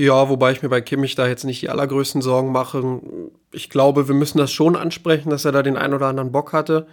[0.00, 3.00] Ja, wobei ich mir bei Kimmich da jetzt nicht die allergrößten Sorgen mache.
[3.50, 6.52] Ich glaube, wir müssen das schon ansprechen, dass er da den ein oder anderen Bock
[6.52, 6.86] hatte.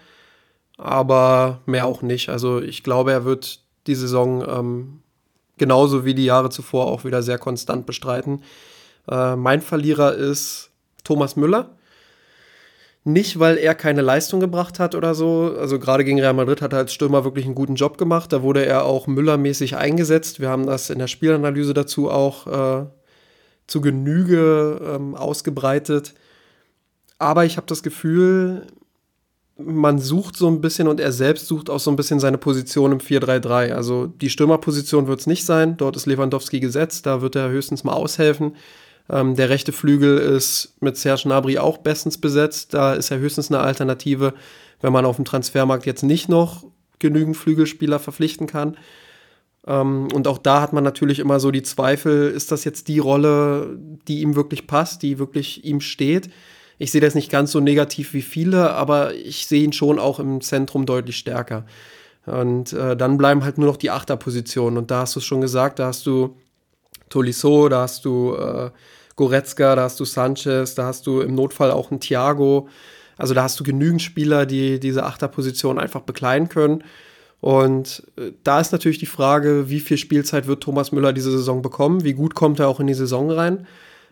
[0.77, 2.29] Aber mehr auch nicht.
[2.29, 5.01] Also ich glaube, er wird die Saison ähm,
[5.57, 8.41] genauso wie die Jahre zuvor auch wieder sehr konstant bestreiten.
[9.07, 10.71] Äh, mein Verlierer ist
[11.03, 11.69] Thomas Müller.
[13.07, 15.55] Nicht, weil er keine Leistung gebracht hat oder so.
[15.59, 18.33] Also gerade gegen Real Madrid hat er als Stürmer wirklich einen guten Job gemacht.
[18.33, 20.39] Da wurde er auch Müller-mäßig eingesetzt.
[20.39, 22.85] Wir haben das in der Spielanalyse dazu auch äh,
[23.67, 26.15] zu Genüge ähm, ausgebreitet.
[27.19, 28.67] aber ich habe das Gefühl,
[29.57, 32.91] man sucht so ein bisschen und er selbst sucht auch so ein bisschen seine Position
[32.91, 33.73] im 4-3-3.
[33.73, 35.77] Also die Stürmerposition wird es nicht sein.
[35.77, 37.05] Dort ist Lewandowski gesetzt.
[37.05, 38.55] Da wird er höchstens mal aushelfen.
[39.09, 42.73] Ähm, der rechte Flügel ist mit Serge Gnabry auch bestens besetzt.
[42.73, 44.33] Da ist er höchstens eine Alternative,
[44.81, 46.63] wenn man auf dem Transfermarkt jetzt nicht noch
[46.99, 48.77] genügend Flügelspieler verpflichten kann.
[49.67, 52.99] Ähm, und auch da hat man natürlich immer so die Zweifel, ist das jetzt die
[52.99, 56.29] Rolle, die ihm wirklich passt, die wirklich ihm steht?
[56.77, 60.19] Ich sehe das nicht ganz so negativ wie viele, aber ich sehe ihn schon auch
[60.19, 61.65] im Zentrum deutlich stärker.
[62.25, 64.77] Und äh, dann bleiben halt nur noch die Achterpositionen.
[64.77, 66.35] Und da hast du es schon gesagt, da hast du
[67.09, 68.71] Tolisso, da hast du äh,
[69.15, 72.67] Goretzka, da hast du Sanchez, da hast du im Notfall auch einen Thiago.
[73.17, 76.83] Also da hast du genügend Spieler, die diese Achterposition einfach bekleiden können.
[77.41, 81.61] Und äh, da ist natürlich die Frage, wie viel Spielzeit wird Thomas Müller diese Saison
[81.61, 82.03] bekommen?
[82.03, 83.67] Wie gut kommt er auch in die Saison rein?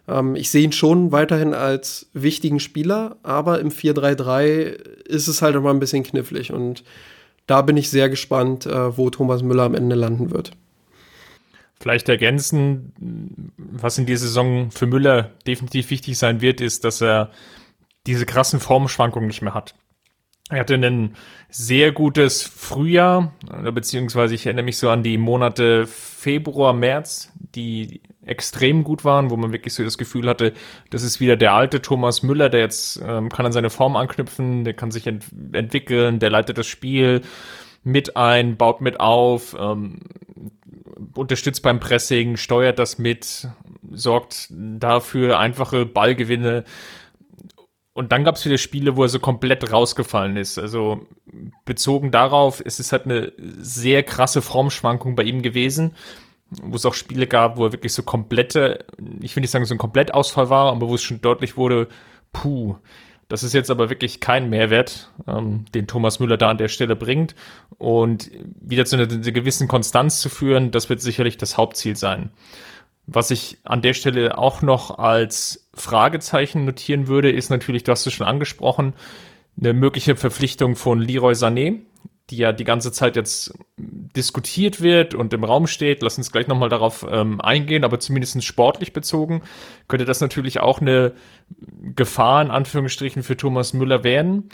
[0.08, 4.49] Ähm, ich sehe ihn schon weiterhin als wichtigen Spieler, aber im 4-3-3
[5.06, 6.53] ist es halt immer ein bisschen knifflig.
[6.53, 6.84] Und
[7.47, 10.51] da bin ich sehr gespannt, äh, wo Thomas Müller am Ende landen wird.
[11.84, 17.30] Vielleicht ergänzen, was in dieser Saison für Müller definitiv wichtig sein wird, ist, dass er
[18.08, 19.76] diese krassen Formschwankungen nicht mehr hat.
[20.50, 21.17] Er hatte ein
[21.50, 23.34] sehr gutes Frühjahr,
[23.74, 29.36] beziehungsweise ich erinnere mich so an die Monate Februar, März, die extrem gut waren, wo
[29.36, 30.54] man wirklich so das Gefühl hatte,
[30.89, 34.63] das ist wieder der alte Thomas Müller, der jetzt ähm, kann an seine Form anknüpfen,
[34.63, 37.24] der kann sich ent entwickeln, der leitet das Spiel
[37.84, 40.00] mit ein, baut mit auf, ähm,
[41.16, 43.48] unterstützt beim Pressing, steuert das mit,
[43.92, 46.63] sorgt dafür einfache Ballgewinne.
[47.94, 50.58] Und dann gab es wieder Spiele, wo er so komplett rausgefallen ist.
[50.58, 51.06] Also
[51.66, 55.94] bezogen darauf ist es halt eine sehr krasse Formschwankung bei ihm gewesen
[56.62, 58.86] wo es auch Spiele gab, wo er wirklich so komplette,
[59.22, 61.88] ich will nicht sagen, so ein Komplettausfall war, aber wo es schon deutlich wurde,
[62.32, 62.76] puh,
[63.34, 66.96] das ist jetzt aber wirklich kein Mehrwert, ähm, den Thomas Müller da an der Stelle
[66.96, 67.34] bringt.
[67.80, 68.30] Und
[68.62, 72.30] wieder zu einer, einer gewissen Konstanz zu führen, das wird sicherlich das Hauptziel sein.
[73.08, 78.06] Was ich an der Stelle auch noch als Fragezeichen notieren würde, ist natürlich, du hast
[78.06, 78.93] es schon angesprochen,
[79.60, 81.80] eine mögliche Verpflichtung von Leroy Sané,
[82.30, 86.02] die ja die ganze Zeit jetzt diskutiert wird und im Raum steht.
[86.02, 89.42] Lass uns gleich nochmal darauf ähm, eingehen, aber zumindest sportlich bezogen
[89.88, 91.14] könnte das natürlich auch eine
[91.96, 94.50] Gefahr in Anführungsstrichen für Thomas Müller werden,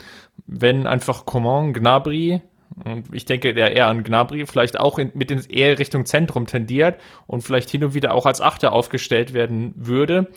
[0.46, 2.42] wenn einfach Coman, Gnabry
[2.84, 6.46] und ich denke, der eher an Gnabry vielleicht auch in, mit in, eher Richtung Zentrum
[6.46, 10.30] tendiert und vielleicht hin und wieder auch als Achter aufgestellt werden würde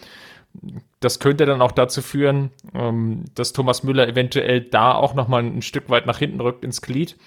[1.03, 5.61] das könnte dann auch dazu führen, ähm, dass Thomas Müller eventuell da auch nochmal ein
[5.61, 7.17] Stück weit nach hinten rückt ins Glied.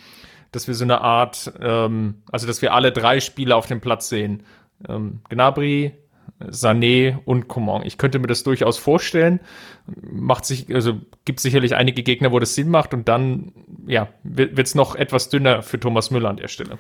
[0.53, 4.09] Dass wir so eine Art, ähm, also dass wir alle drei Spieler auf dem Platz
[4.09, 4.45] sehen.
[4.89, 5.93] Ähm, Gnabry,
[6.41, 7.83] Sané und Coman.
[7.85, 9.41] Ich könnte mir das durchaus vorstellen.
[9.87, 13.53] Macht sich, also gibt sicherlich einige Gegner, wo das Sinn macht und dann,
[13.87, 16.79] ja, wird es noch etwas dünner für Thomas Müller an der Stelle.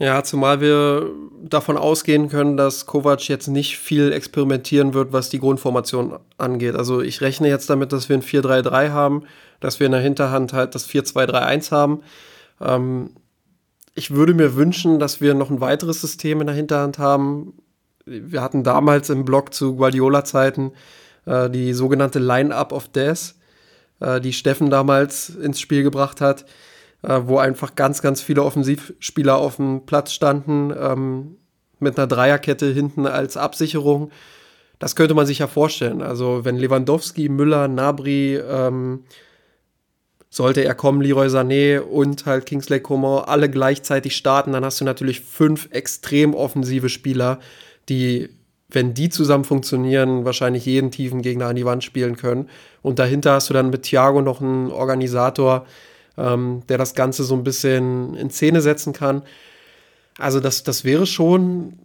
[0.00, 1.10] Ja, zumal wir
[1.42, 6.74] davon ausgehen können, dass Kovac jetzt nicht viel experimentieren wird, was die Grundformation angeht.
[6.74, 9.24] Also ich rechne jetzt damit, dass wir ein 4-3-3 haben,
[9.60, 12.00] dass wir in der Hinterhand halt das 4-2-3-1 haben.
[12.62, 13.10] Ähm,
[13.94, 17.52] ich würde mir wünschen, dass wir noch ein weiteres System in der Hinterhand haben.
[18.06, 20.72] Wir hatten damals im Blog zu Guardiola-Zeiten
[21.26, 23.34] äh, die sogenannte Line-Up of Death,
[24.00, 26.46] äh, die Steffen damals ins Spiel gebracht hat
[27.02, 31.36] äh, wo einfach ganz, ganz viele Offensivspieler auf dem Platz standen, ähm,
[31.78, 34.10] mit einer Dreierkette hinten als Absicherung.
[34.78, 36.02] Das könnte man sich ja vorstellen.
[36.02, 39.04] Also wenn Lewandowski, Müller, Nabri, ähm,
[40.30, 44.84] sollte er kommen, Leroy Sané und halt Kingsley Coman alle gleichzeitig starten, dann hast du
[44.84, 47.40] natürlich fünf extrem offensive Spieler,
[47.88, 48.28] die,
[48.68, 52.48] wenn die zusammen funktionieren, wahrscheinlich jeden tiefen Gegner an die Wand spielen können.
[52.80, 55.66] Und dahinter hast du dann mit Thiago noch einen Organisator,
[56.16, 59.22] ähm, der das Ganze so ein bisschen in Szene setzen kann.
[60.18, 61.78] Also das, das wäre schon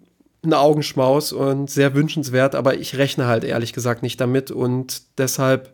[0.43, 5.73] ein Augenschmaus und sehr wünschenswert, aber ich rechne halt ehrlich gesagt nicht damit und deshalb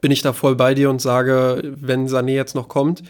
[0.00, 3.02] bin ich da voll bei dir und sage, wenn Sané jetzt noch kommt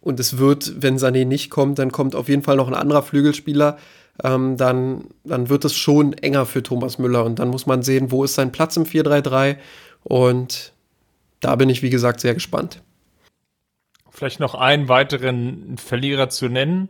[0.00, 3.02] und es wird, wenn Sané nicht kommt, dann kommt auf jeden Fall noch ein anderer
[3.02, 3.78] Flügelspieler,
[4.22, 8.12] ähm, dann, dann wird es schon enger für Thomas Müller und dann muss man sehen,
[8.12, 9.56] wo ist sein Platz im 4-3-3
[10.04, 10.72] und
[11.40, 12.80] da bin ich, wie gesagt, sehr gespannt
[14.14, 16.88] vielleicht noch einen weiteren Verlierer zu nennen,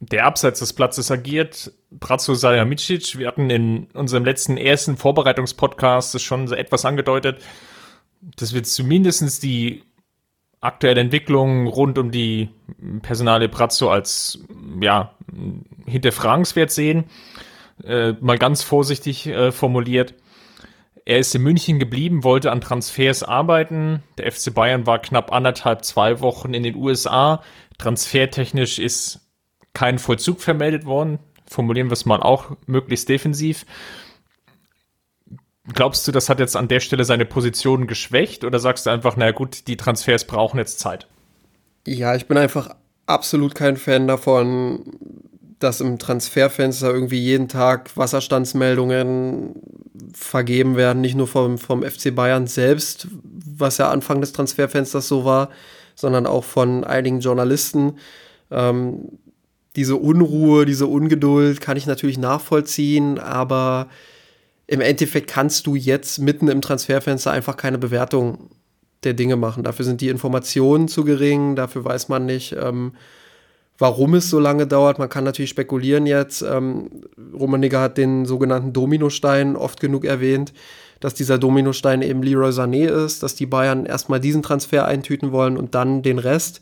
[0.00, 3.18] der abseits des Platzes agiert, Bratzo Salihamidzic.
[3.18, 7.42] Wir hatten in unserem letzten ersten Vorbereitungspodcast das schon etwas angedeutet,
[8.36, 9.82] dass wir zumindest die
[10.60, 12.50] aktuelle Entwicklung rund um die
[13.02, 14.40] Personale Brazzo als
[14.80, 15.14] ja
[15.86, 17.04] hinterfragenswert sehen.
[17.82, 20.14] Äh, mal ganz vorsichtig äh, formuliert.
[21.06, 24.02] Er ist in München geblieben, wollte an Transfers arbeiten.
[24.16, 27.42] Der FC Bayern war knapp anderthalb, zwei Wochen in den USA.
[27.76, 29.20] Transfertechnisch ist
[29.74, 31.18] kein Vollzug vermeldet worden.
[31.46, 33.66] Formulieren wir es mal auch möglichst defensiv.
[35.72, 39.16] Glaubst du, das hat jetzt an der Stelle seine Position geschwächt oder sagst du einfach,
[39.16, 41.06] naja gut, die Transfers brauchen jetzt Zeit?
[41.86, 42.74] Ja, ich bin einfach
[43.06, 44.84] absolut kein Fan davon,
[45.64, 49.54] dass im Transferfenster irgendwie jeden Tag Wasserstandsmeldungen
[50.12, 55.24] vergeben werden, nicht nur vom, vom FC Bayern selbst, was ja Anfang des Transferfensters so
[55.24, 55.50] war,
[55.94, 57.94] sondern auch von einigen Journalisten.
[58.50, 59.18] Ähm,
[59.76, 63.88] diese Unruhe, diese Ungeduld kann ich natürlich nachvollziehen, aber
[64.66, 68.50] im Endeffekt kannst du jetzt mitten im Transferfenster einfach keine Bewertung
[69.02, 69.64] der Dinge machen.
[69.64, 72.92] Dafür sind die Informationen zu gering, dafür weiß man nicht, ähm,
[73.78, 74.98] warum es so lange dauert.
[74.98, 76.42] Man kann natürlich spekulieren jetzt.
[76.42, 76.90] Ähm,
[77.32, 80.52] Rummenigge hat den sogenannten Dominostein oft genug erwähnt,
[81.00, 85.56] dass dieser Dominostein eben Leroy Sané ist, dass die Bayern erstmal diesen Transfer eintüten wollen
[85.56, 86.60] und dann den Rest.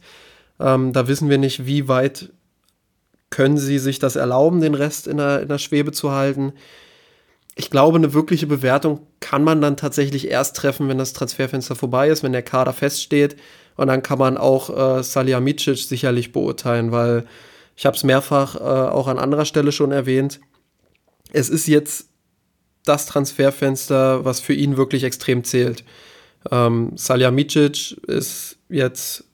[0.58, 2.32] Ähm, da wissen wir nicht, wie weit
[3.30, 6.52] können sie sich das erlauben, den Rest in der, in der Schwebe zu halten
[7.54, 12.08] ich glaube, eine wirkliche Bewertung kann man dann tatsächlich erst treffen, wenn das Transferfenster vorbei
[12.08, 13.36] ist, wenn der Kader feststeht.
[13.76, 17.26] Und dann kann man auch äh, Salihamidzic sicherlich beurteilen, weil
[17.76, 20.40] ich habe es mehrfach äh, auch an anderer Stelle schon erwähnt.
[21.32, 22.08] Es ist jetzt
[22.84, 25.84] das Transferfenster, was für ihn wirklich extrem zählt.
[26.50, 29.24] Ähm, Salihamidzic ist jetzt,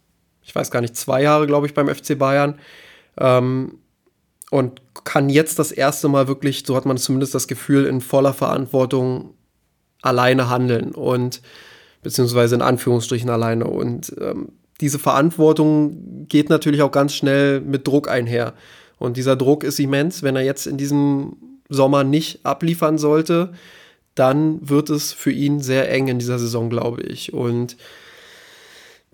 [0.43, 2.59] ich weiß gar nicht, zwei Jahre, glaube ich, beim FC Bayern.
[3.19, 3.79] Ähm,
[4.51, 8.35] und kann jetzt das erste Mal wirklich, so hat man zumindest das Gefühl, in voller
[8.35, 9.35] Verantwortung
[10.03, 11.43] alleine handeln und
[12.03, 13.67] beziehungsweise in Anführungsstrichen alleine.
[13.67, 18.55] Und ähm, diese Verantwortung geht natürlich auch ganz schnell mit Druck einher.
[18.99, 20.23] Und dieser Druck ist immens.
[20.23, 21.37] Wenn er jetzt in diesem
[21.69, 23.53] Sommer nicht abliefern sollte,
[24.15, 27.33] dann wird es für ihn sehr eng in dieser Saison, glaube ich.
[27.33, 27.77] Und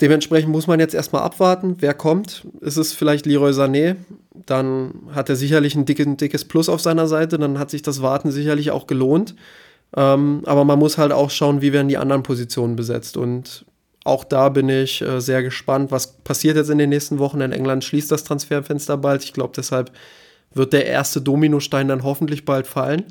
[0.00, 2.44] Dementsprechend muss man jetzt erstmal abwarten, wer kommt.
[2.60, 3.96] Ist es vielleicht Leroy Sané?
[4.34, 7.82] Dann hat er sicherlich ein, dick, ein dickes Plus auf seiner Seite, dann hat sich
[7.82, 9.36] das Warten sicherlich auch gelohnt.
[9.96, 13.16] Ähm, aber man muss halt auch schauen, wie werden die anderen Positionen besetzt.
[13.16, 13.64] Und
[14.04, 17.40] auch da bin ich äh, sehr gespannt, was passiert jetzt in den nächsten Wochen.
[17.40, 19.24] In England schließt das Transferfenster bald.
[19.24, 19.92] Ich glaube, deshalb
[20.52, 23.04] wird der erste Dominostein dann hoffentlich bald fallen.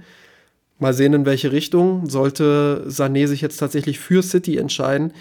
[0.80, 2.10] Mal sehen, in welche Richtung.
[2.10, 5.13] Sollte Sané sich jetzt tatsächlich für City entscheiden,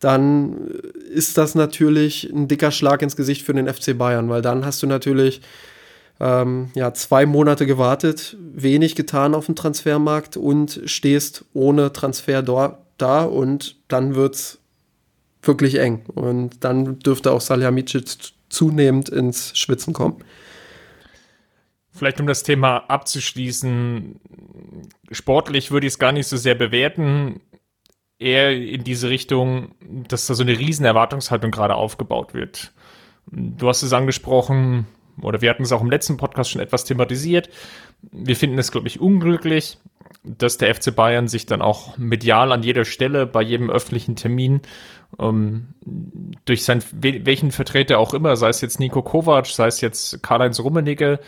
[0.00, 0.68] dann
[1.10, 4.82] ist das natürlich ein dicker Schlag ins Gesicht für den FC Bayern, weil dann hast
[4.82, 5.40] du natürlich
[6.20, 13.24] ähm, ja, zwei Monate gewartet, wenig getan auf dem Transfermarkt und stehst ohne Transfer da
[13.24, 14.58] und dann wird es
[15.42, 16.04] wirklich eng.
[16.14, 20.24] Und dann dürfte auch Salihamidzic zunehmend ins Schwitzen kommen.
[21.92, 24.20] Vielleicht um das Thema abzuschließen,
[25.10, 27.40] sportlich würde ich es gar nicht so sehr bewerten
[28.18, 29.74] eher in diese Richtung,
[30.08, 32.72] dass da so eine riesen Erwartungshaltung gerade aufgebaut wird.
[33.30, 34.86] Du hast es angesprochen,
[35.22, 37.48] oder wir hatten es auch im letzten Podcast schon etwas thematisiert.
[38.12, 39.78] Wir finden es, glaube ich, unglücklich,
[40.22, 44.60] dass der FC Bayern sich dann auch medial an jeder Stelle, bei jedem öffentlichen Termin,
[45.18, 45.68] ähm,
[46.44, 50.60] durch sein, welchen Vertreter auch immer, sei es jetzt Nico Kovac, sei es jetzt Karl-Heinz
[50.60, 51.20] Rummenigge,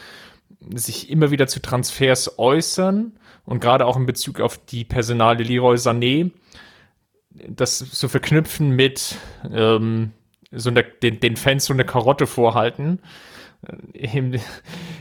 [0.74, 3.12] sich immer wieder zu Transfers äußern
[3.44, 6.32] und gerade auch in Bezug auf die Personale Leroy Sané,
[7.30, 9.16] das zu verknüpfen mit
[9.52, 10.12] ähm,
[10.50, 13.00] so eine, den, den Fans so eine Karotte vorhalten,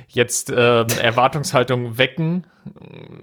[0.08, 2.48] jetzt ähm, Erwartungshaltung wecken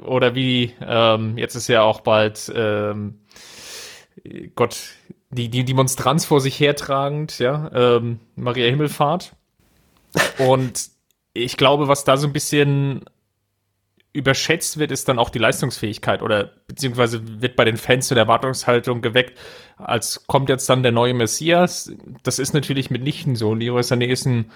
[0.05, 3.21] oder wie ähm, jetzt ist ja auch bald ähm,
[4.55, 4.77] Gott
[5.31, 9.35] die, die die Monstranz vor sich hertragend, ja ähm, Maria Himmelfahrt
[10.39, 10.89] und
[11.33, 13.05] ich glaube, was da so ein bisschen
[14.13, 18.21] überschätzt wird, ist dann auch die Leistungsfähigkeit oder beziehungsweise wird bei den Fans so eine
[18.21, 19.37] Erwartungshaltung geweckt,
[19.77, 21.93] als kommt jetzt dann der neue Messias.
[22.23, 23.55] Das ist natürlich mitnichten so.
[23.55, 24.53] Leroy Sané ist ein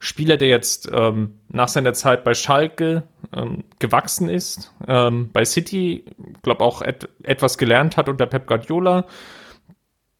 [0.00, 3.02] Spieler, der jetzt ähm, nach seiner Zeit bei Schalke
[3.34, 6.04] ähm, gewachsen ist, ähm, bei City,
[6.42, 9.06] glaube auch et etwas gelernt hat unter Pep Guardiola,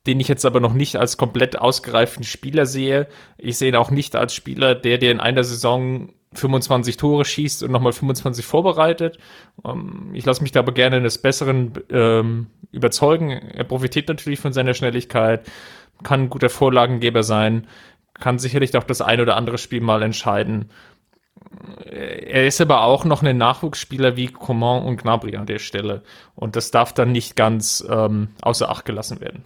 [0.06, 3.06] den ich jetzt aber noch nicht als komplett ausgereiften Spieler sehe.
[3.36, 7.62] Ich sehe ihn auch nicht als Spieler, der dir in einer Saison 25 Tore schießt
[7.62, 9.18] und nochmal 25 vorbereitet.
[9.64, 13.30] Ähm, ich lasse mich da aber gerne eines Besseren ähm, überzeugen.
[13.30, 15.46] Er profitiert natürlich von seiner Schnelligkeit,
[16.02, 17.66] kann ein guter Vorlagengeber sein,
[18.20, 20.70] kann sicherlich auch das ein oder andere Spiel mal entscheiden.
[21.85, 26.02] Er ist aber auch noch ein Nachwuchsspieler wie Coman und Gnabry an der Stelle.
[26.35, 29.44] Und das darf dann nicht ganz ähm, außer Acht gelassen werden.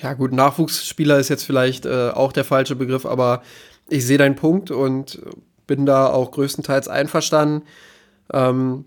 [0.00, 3.42] Ja, gut, Nachwuchsspieler ist jetzt vielleicht äh, auch der falsche Begriff, aber
[3.88, 5.20] ich sehe deinen Punkt und
[5.66, 7.66] bin da auch größtenteils einverstanden.
[8.32, 8.84] Ähm,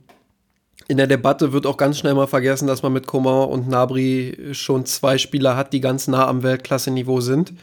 [0.88, 4.50] in der Debatte wird auch ganz schnell mal vergessen, dass man mit Coman und Nabri
[4.52, 7.54] schon zwei Spieler hat, die ganz nah am Weltklasse-Niveau sind.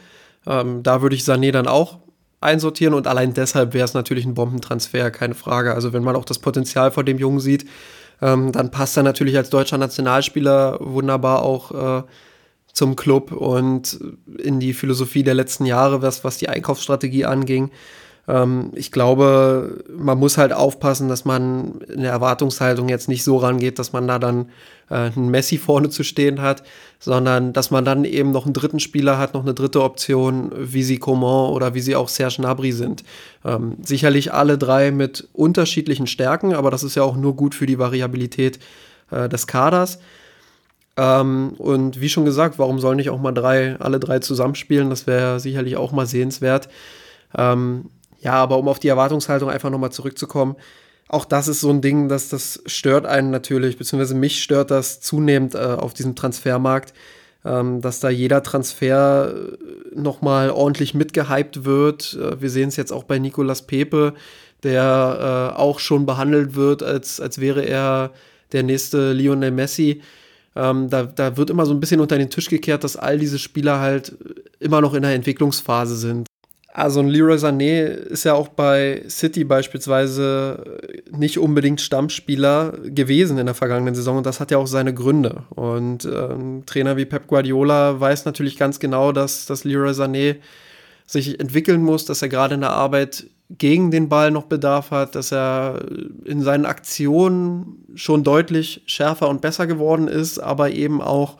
[0.47, 1.99] Ähm, da würde ich Sané dann auch
[2.41, 5.73] einsortieren und allein deshalb wäre es natürlich ein Bombentransfer, keine Frage.
[5.73, 7.65] Also wenn man auch das Potenzial vor dem Jungen sieht,
[8.21, 12.03] ähm, dann passt er natürlich als deutscher Nationalspieler wunderbar auch äh,
[12.73, 13.99] zum Club und
[14.37, 17.71] in die Philosophie der letzten Jahre, was, was die Einkaufsstrategie anging.
[18.27, 23.37] Ähm, ich glaube, man muss halt aufpassen, dass man in der Erwartungshaltung jetzt nicht so
[23.37, 24.49] rangeht, dass man da dann
[24.89, 26.63] äh, einen Messi vorne zu stehen hat,
[26.99, 30.83] sondern dass man dann eben noch einen dritten Spieler hat, noch eine dritte Option, wie
[30.83, 33.03] sie Coman oder wie sie auch Serge Gnabry sind.
[33.43, 37.65] Ähm, sicherlich alle drei mit unterschiedlichen Stärken, aber das ist ja auch nur gut für
[37.65, 38.59] die Variabilität
[39.11, 39.99] äh, des Kaders.
[40.95, 44.89] Ähm, und wie schon gesagt, warum sollen nicht auch mal drei, alle drei zusammenspielen?
[44.89, 46.69] Das wäre sicherlich auch mal sehenswert.
[47.35, 47.85] Ähm,
[48.19, 50.55] ja, aber um auf die Erwartungshaltung einfach nochmal zurückzukommen,
[51.13, 54.99] auch das ist so ein Ding, dass das stört einen natürlich, beziehungsweise mich stört das
[54.99, 56.93] zunehmend äh, auf diesem Transfermarkt,
[57.45, 62.17] ähm, dass da jeder Transfer äh, nochmal ordentlich mitgehypt wird.
[62.19, 64.15] Äh, wir sehen es jetzt auch bei Nicolas Pepe,
[64.63, 68.11] der äh, auch schon behandelt wird, als, als wäre er
[68.51, 70.01] der nächste Lionel Messi.
[70.55, 73.37] Ähm, da, da wird immer so ein bisschen unter den Tisch gekehrt, dass all diese
[73.37, 74.15] Spieler halt
[74.59, 76.27] immer noch in der Entwicklungsphase sind.
[76.75, 80.79] Also ein Leroy Sané ist ja auch bei City beispielsweise
[81.11, 85.43] nicht unbedingt Stammspieler gewesen in der vergangenen Saison und das hat ja auch seine Gründe.
[85.51, 90.37] Und ähm, Trainer wie Pep Guardiola weiß natürlich ganz genau, dass, dass Leroy Sané
[91.05, 95.13] sich entwickeln muss, dass er gerade in der Arbeit gegen den Ball noch Bedarf hat,
[95.13, 95.79] dass er
[96.25, 101.37] in seinen Aktionen schon deutlich schärfer und besser geworden ist, aber eben auch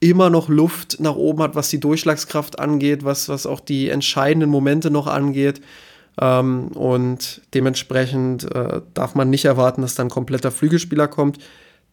[0.00, 4.50] immer noch Luft nach oben hat, was die Durchschlagskraft angeht, was, was auch die entscheidenden
[4.50, 5.60] Momente noch angeht.
[6.20, 11.38] Ähm, und dementsprechend äh, darf man nicht erwarten, dass dann kompletter Flügelspieler kommt.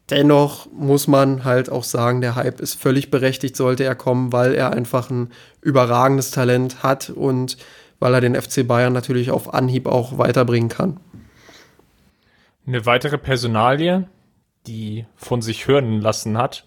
[0.10, 4.56] Dennoch muss man halt auch sagen, der Hype ist völlig berechtigt, sollte er kommen, weil
[4.56, 7.58] er einfach ein überragendes Talent hat und
[8.00, 11.00] weil er den FC Bayern natürlich auf Anhieb auch weiterbringen kann.
[12.65, 14.08] Eine weitere Personalie,
[14.65, 16.65] die von sich hören lassen hat,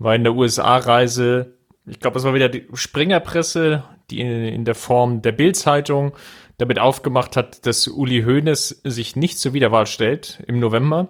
[0.00, 1.54] war in der USA-Reise,
[1.86, 6.12] ich glaube, es war wieder die Springerpresse, die in, in der Form der Bild-Zeitung
[6.58, 11.08] damit aufgemacht hat, dass Uli Hoeneß sich nicht zur Wiederwahl stellt im November.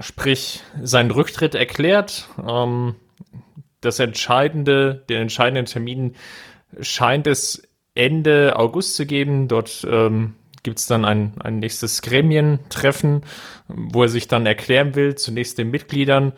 [0.00, 2.28] Sprich, seinen Rücktritt erklärt.
[2.46, 2.94] Ähm,
[3.80, 6.14] das entscheidende, den entscheidenden Termin
[6.80, 9.48] scheint es Ende August zu geben.
[9.48, 13.22] Dort ähm, gibt es dann ein, ein nächstes Gremientreffen,
[13.68, 16.32] wo er sich dann erklären will, zunächst den Mitgliedern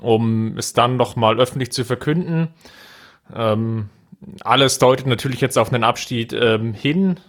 [0.00, 2.48] um es dann nochmal öffentlich zu verkünden.
[3.34, 3.88] Ähm,
[4.40, 7.20] alles deutet natürlich jetzt auf einen Abschied ähm, hin.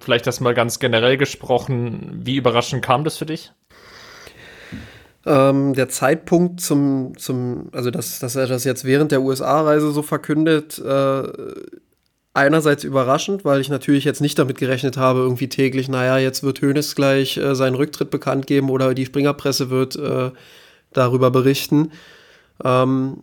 [0.00, 2.20] Vielleicht das mal ganz generell gesprochen.
[2.24, 3.52] Wie überraschend kam das für dich?
[5.24, 10.02] Ähm, der Zeitpunkt zum, zum also dass, dass er das jetzt während der USA-Reise so
[10.02, 11.22] verkündet, äh,
[12.32, 16.60] einerseits überraschend, weil ich natürlich jetzt nicht damit gerechnet habe, irgendwie täglich, naja, jetzt wird
[16.60, 20.30] Hönes gleich äh, seinen Rücktritt bekannt geben oder die Springerpresse wird äh,
[20.92, 21.92] darüber berichten.
[22.64, 23.22] Ähm,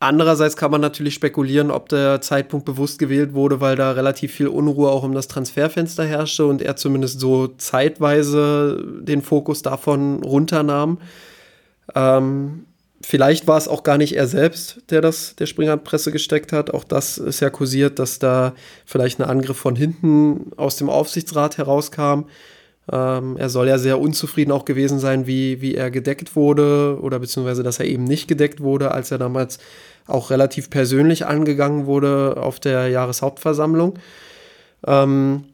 [0.00, 4.48] andererseits kann man natürlich spekulieren, ob der Zeitpunkt bewusst gewählt wurde, weil da relativ viel
[4.48, 10.98] Unruhe auch um das Transferfenster herrschte und er zumindest so zeitweise den Fokus davon runternahm.
[11.94, 12.66] Ähm,
[13.04, 16.72] vielleicht war es auch gar nicht er selbst, der das der Springerpresse gesteckt hat.
[16.72, 18.54] Auch das ist ja kursiert, dass da
[18.86, 22.24] vielleicht ein Angriff von hinten aus dem Aufsichtsrat herauskam.
[22.90, 27.18] Ähm, er soll ja sehr unzufrieden auch gewesen sein, wie, wie er gedeckt wurde oder
[27.20, 29.58] beziehungsweise, dass er eben nicht gedeckt wurde, als er damals
[30.06, 33.98] auch relativ persönlich angegangen wurde auf der Jahreshauptversammlung.
[34.84, 35.44] Ähm,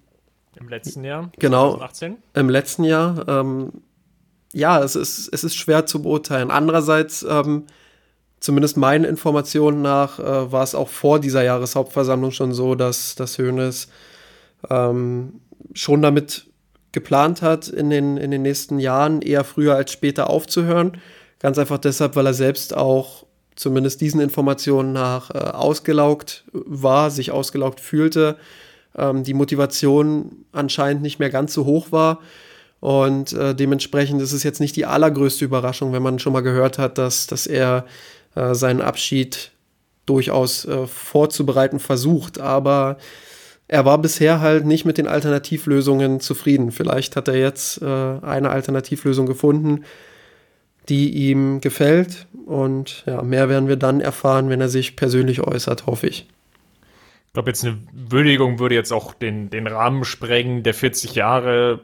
[0.58, 1.30] Im letzten Jahr?
[1.38, 1.72] Genau.
[1.72, 2.16] 2018?
[2.34, 3.28] Im letzten Jahr.
[3.28, 3.72] Ähm,
[4.54, 6.50] ja, es ist, es ist schwer zu beurteilen.
[6.50, 7.64] Andererseits, ähm,
[8.40, 13.38] zumindest meinen Informationen nach, äh, war es auch vor dieser Jahreshauptversammlung schon so, dass, dass
[13.38, 13.88] Hoeneß
[14.70, 15.40] ähm,
[15.74, 16.47] schon damit
[16.92, 20.92] geplant hat, in den, in den nächsten Jahren eher früher als später aufzuhören.
[21.38, 27.31] Ganz einfach deshalb, weil er selbst auch zumindest diesen Informationen nach äh, ausgelaugt war, sich
[27.31, 28.36] ausgelaugt fühlte,
[28.97, 32.20] ähm, die Motivation anscheinend nicht mehr ganz so hoch war.
[32.80, 36.78] Und äh, dementsprechend ist es jetzt nicht die allergrößte Überraschung, wenn man schon mal gehört
[36.78, 37.84] hat, dass, dass er
[38.36, 39.51] äh, seinen Abschied
[40.07, 42.39] durchaus äh, vorzubereiten versucht.
[42.41, 42.99] Aber
[43.68, 46.72] er war bisher halt nicht mit den Alternativlösungen zufrieden.
[46.72, 49.84] Vielleicht hat er jetzt äh, eine Alternativlösung gefunden,
[50.88, 52.26] die ihm gefällt.
[52.46, 56.26] Und ja, mehr werden wir dann erfahren, wenn er sich persönlich äußert, hoffe ich.
[57.26, 60.62] Ich glaube, jetzt eine Würdigung würde jetzt auch den, den Rahmen sprengen.
[60.62, 61.80] Der 40 Jahre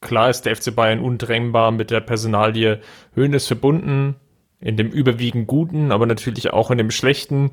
[0.00, 2.80] klar ist der FC Bayern undrängbar mit der Personalie
[3.14, 4.16] Höhnes verbunden,
[4.60, 7.50] in dem überwiegend Guten, aber natürlich auch in dem Schlechten.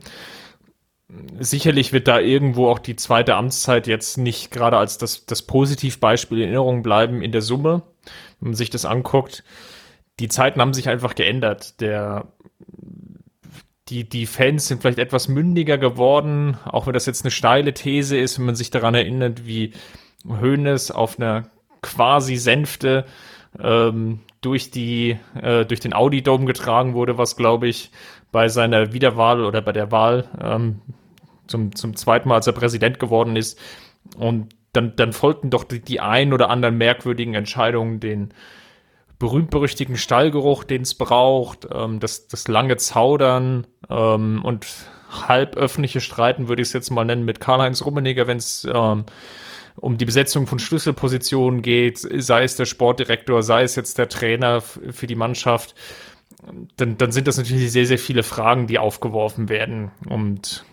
[1.40, 6.38] Sicherlich wird da irgendwo auch die zweite Amtszeit jetzt nicht gerade als das, das Positivbeispiel
[6.38, 7.84] in Erinnerung bleiben in der Summe,
[8.40, 9.44] wenn man sich das anguckt.
[10.20, 11.82] Die Zeiten haben sich einfach geändert.
[11.82, 12.28] Der,
[13.90, 18.18] die, die Fans sind vielleicht etwas mündiger geworden, auch wenn das jetzt eine steile These
[18.18, 19.74] ist, wenn man sich daran erinnert, wie
[20.26, 21.50] Hoeneß auf einer
[21.82, 23.06] quasi Sänfte
[23.60, 27.92] ähm, durch die äh, durch den Audi Dome getragen wurde, was glaube ich
[28.32, 30.82] bei seiner Wiederwahl oder bei der Wahl ähm,
[31.52, 33.60] zum zum zweiten Mal, als er Präsident geworden ist
[34.18, 38.34] und dann dann folgten doch die, die ein oder anderen merkwürdigen Entscheidungen, den
[39.20, 44.66] berühmt-berüchtigten Stallgeruch, den es braucht, ähm, das, das lange Zaudern ähm, und
[45.28, 49.06] halb öffentliche Streiten, würde ich es jetzt mal nennen, mit Karl-Heinz Rummenigge, wenn es ähm,
[49.76, 54.62] um die Besetzung von Schlüsselpositionen geht, sei es der Sportdirektor, sei es jetzt der Trainer
[54.62, 55.76] für die Mannschaft,
[56.78, 59.92] dann, dann sind das natürlich sehr, sehr viele Fragen, die aufgeworfen werden.
[60.10, 60.66] Und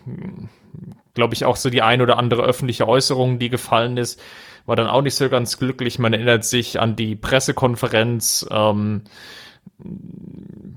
[1.13, 4.21] glaube ich auch so die ein oder andere öffentliche Äußerung, die gefallen ist,
[4.65, 5.99] war dann auch nicht so ganz glücklich.
[5.99, 9.03] Man erinnert sich an die Pressekonferenz ähm,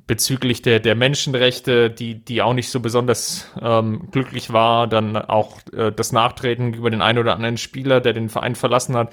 [0.07, 4.86] bezüglich der, der Menschenrechte, die, die auch nicht so besonders ähm, glücklich war.
[4.86, 8.97] Dann auch äh, das Nachtreten über den einen oder anderen Spieler, der den Verein verlassen
[8.97, 9.12] hat.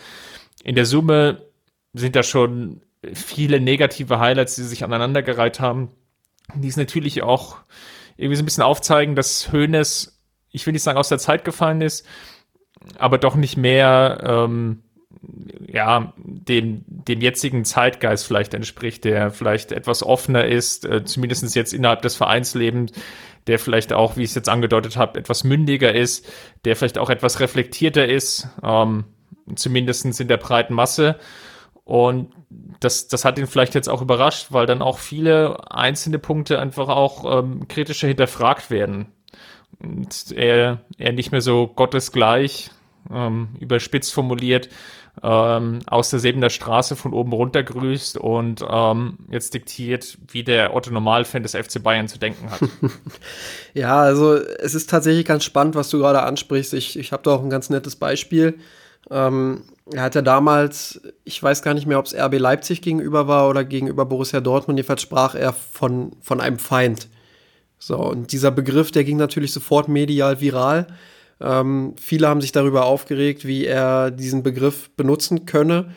[0.63, 1.43] In der Summe
[1.93, 2.81] sind da schon
[3.13, 5.89] viele negative Highlights, die sich aneinandergereiht haben,
[6.55, 7.57] die es natürlich auch
[8.17, 10.18] irgendwie so ein bisschen aufzeigen, dass Hoeneß,
[10.51, 12.05] ich will nicht sagen, aus der Zeit gefallen ist,
[12.97, 14.83] aber doch nicht mehr ähm,
[15.67, 21.73] ja, dem, dem jetzigen Zeitgeist vielleicht entspricht, der vielleicht etwas offener ist, äh, zumindest jetzt
[21.73, 22.91] innerhalb des Vereinslebens,
[23.47, 26.27] der vielleicht auch, wie ich es jetzt angedeutet habe, etwas mündiger ist,
[26.65, 29.05] der vielleicht auch etwas reflektierter ist, ähm,
[29.55, 31.17] zumindest in der breiten Masse.
[31.83, 32.31] Und
[32.79, 36.87] das, das hat ihn vielleicht jetzt auch überrascht, weil dann auch viele einzelne Punkte einfach
[36.87, 39.07] auch ähm, kritischer hinterfragt werden.
[39.79, 42.71] Und er, er nicht mehr so gottesgleich,
[43.11, 44.69] ähm, überspitzt formuliert,
[45.23, 50.73] ähm, aus der Sebener Straße von oben runter grüßt und ähm, jetzt diktiert, wie der
[50.75, 52.61] Otto Normalfan des FC Bayern zu denken hat.
[53.73, 56.73] ja, also es ist tatsächlich ganz spannend, was du gerade ansprichst.
[56.73, 58.59] Ich, ich habe da auch ein ganz nettes Beispiel.
[59.09, 63.27] Ähm, er hat ja damals, ich weiß gar nicht mehr, ob es RB Leipzig gegenüber
[63.27, 67.07] war oder gegenüber Borussia Dortmund, jedenfalls sprach er von, von einem Feind.
[67.79, 70.87] So, und dieser Begriff, der ging natürlich sofort medial viral.
[71.41, 75.93] Ähm, viele haben sich darüber aufgeregt, wie er diesen Begriff benutzen könne.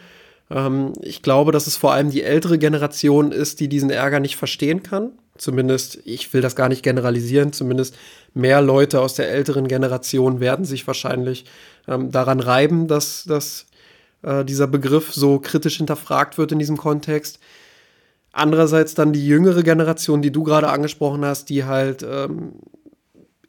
[0.51, 4.37] Ähm, ich glaube, dass es vor allem die ältere Generation ist, die diesen Ärger nicht
[4.37, 5.13] verstehen kann.
[5.39, 7.97] Zumindest, ich will das gar nicht generalisieren, zumindest
[8.35, 11.47] mehr Leute aus der älteren Generation werden sich wahrscheinlich
[11.89, 13.67] ähm, daran reiben, dass, dass
[14.23, 17.39] äh, dieser Begriff so kritisch hinterfragt wird in diesem Kontext.
[18.33, 22.53] Andererseits dann die jüngere Generation, die du gerade angesprochen hast, die halt ähm,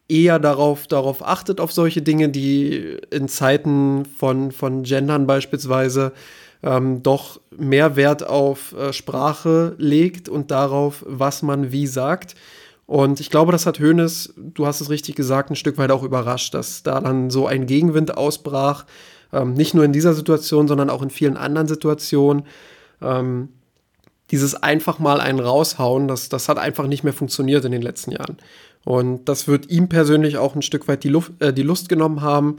[0.09, 6.11] eher darauf, darauf achtet, auf solche Dinge, die in Zeiten von, von Gendern beispielsweise
[6.61, 12.35] ähm, doch mehr Wert auf äh, Sprache legt und darauf, was man wie sagt.
[12.85, 16.03] Und ich glaube, das hat Hoeneß, du hast es richtig gesagt, ein Stück weit auch
[16.03, 18.85] überrascht, dass da dann so ein Gegenwind ausbrach.
[19.31, 22.43] Ähm, nicht nur in dieser Situation, sondern auch in vielen anderen Situationen.
[23.01, 23.49] Ähm,
[24.31, 28.11] dieses einfach mal einen raushauen, das, das hat einfach nicht mehr funktioniert in den letzten
[28.11, 28.37] Jahren.
[28.85, 32.21] Und das wird ihm persönlich auch ein Stück weit die, Luft, äh, die Lust genommen
[32.21, 32.57] haben,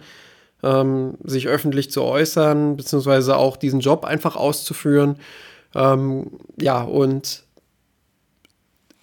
[0.62, 5.16] ähm, sich öffentlich zu äußern, beziehungsweise auch diesen Job einfach auszuführen.
[5.74, 7.44] Ähm, ja, und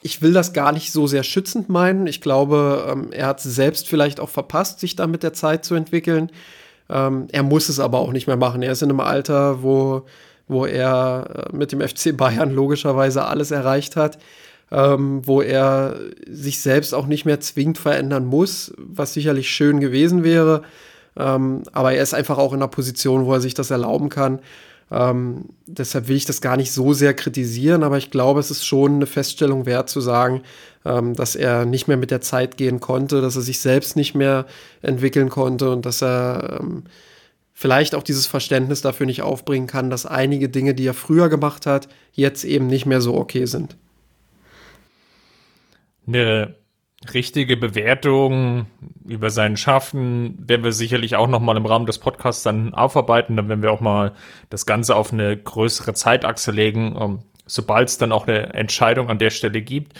[0.01, 2.07] ich will das gar nicht so sehr schützend meinen.
[2.07, 5.63] Ich glaube, ähm, er hat es selbst vielleicht auch verpasst, sich da mit der Zeit
[5.63, 6.31] zu entwickeln.
[6.89, 8.63] Ähm, er muss es aber auch nicht mehr machen.
[8.63, 10.05] Er ist in einem Alter, wo,
[10.51, 14.17] wo er äh, mit dem FC Bayern logischerweise alles erreicht hat
[14.71, 20.23] ähm, wo er sich selbst auch nicht mehr zwingend verändern muss, was sicherlich schön gewesen
[20.23, 20.63] wäre.
[21.17, 24.39] Ähm, aber er ist einfach auch in einer Position, wo er sich das erlauben kann.
[24.89, 28.65] Ähm, deshalb will ich das gar nicht so sehr kritisieren, aber ich glaube, es ist
[28.65, 30.41] schon eine Feststellung wert zu sagen,
[30.85, 34.15] ähm, dass er nicht mehr mit der Zeit gehen konnte, dass er sich selbst nicht
[34.15, 34.45] mehr
[34.81, 36.83] entwickeln konnte und dass er ähm,
[37.61, 41.65] vielleicht auch dieses Verständnis dafür nicht aufbringen kann, dass einige Dinge, die er früher gemacht
[41.65, 43.77] hat, jetzt eben nicht mehr so okay sind
[46.07, 46.55] eine
[47.13, 48.67] richtige Bewertung
[49.07, 53.35] über sein Schaffen werden wir sicherlich auch noch mal im Rahmen des Podcasts dann aufarbeiten.
[53.35, 54.13] Dann werden wir auch mal
[54.49, 59.17] das Ganze auf eine größere Zeitachse legen, um, sobald es dann auch eine Entscheidung an
[59.17, 59.99] der Stelle gibt.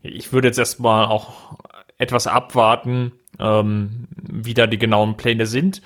[0.00, 1.58] Ich würde jetzt erstmal auch
[1.98, 5.82] etwas abwarten, ähm, wie da die genauen Pläne sind.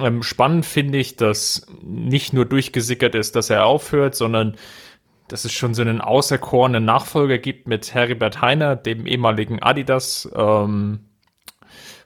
[0.00, 4.56] Ähm, spannend finde ich, dass nicht nur durchgesickert ist, dass er aufhört, sondern
[5.28, 11.00] dass es schon so einen auserkorenen Nachfolger gibt mit Heribert Heiner, dem ehemaligen Adidas ähm,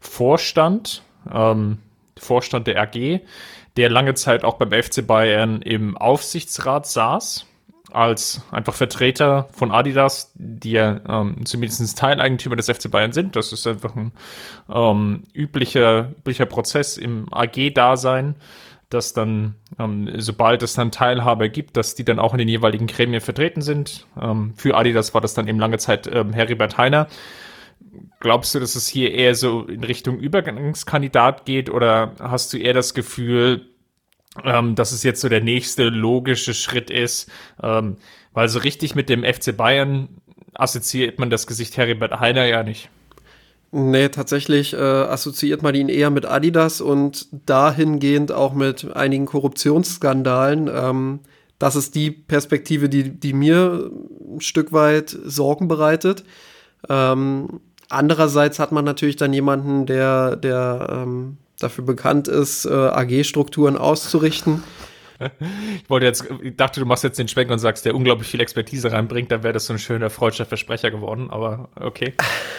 [0.00, 1.78] Vorstand, ähm,
[2.18, 3.20] Vorstand der AG,
[3.76, 7.46] der lange Zeit auch beim FC Bayern im Aufsichtsrat saß
[7.92, 13.36] als einfach Vertreter von Adidas, die ja ähm, zumindest Teileigentümer des FC Bayern sind.
[13.36, 14.12] Das ist einfach ein
[14.72, 18.34] ähm, üblicher, üblicher Prozess im AG-Dasein,
[18.90, 22.86] dass dann, ähm, sobald es dann Teilhaber gibt, dass die dann auch in den jeweiligen
[22.86, 24.06] Gremien vertreten sind.
[24.20, 27.08] Ähm, für Adidas war das dann eben lange Zeit ähm, Heribert Heiner.
[28.20, 32.74] Glaubst du, dass es hier eher so in Richtung Übergangskandidat geht oder hast du eher
[32.74, 33.66] das Gefühl,
[34.44, 37.30] ähm, dass es jetzt so der nächste logische Schritt ist,
[37.62, 37.96] ähm,
[38.32, 40.08] weil so richtig mit dem FC Bayern
[40.54, 42.90] assoziiert man das Gesicht Heribert Heiner ja nicht.
[43.72, 50.70] Nee, tatsächlich äh, assoziiert man ihn eher mit Adidas und dahingehend auch mit einigen Korruptionsskandalen.
[50.72, 51.20] Ähm,
[51.58, 53.90] das ist die Perspektive, die, die mir
[54.34, 56.24] ein Stück weit Sorgen bereitet.
[56.88, 63.76] Ähm, andererseits hat man natürlich dann jemanden, der, der ähm, dafür bekannt ist, äh, AG-Strukturen
[63.76, 64.62] auszurichten.
[65.82, 68.40] Ich wollte jetzt, ich dachte, du machst jetzt den Schwenk und sagst, der unglaublich viel
[68.40, 72.12] Expertise reinbringt, dann wäre das so ein schöner freudscher Versprecher geworden, aber okay.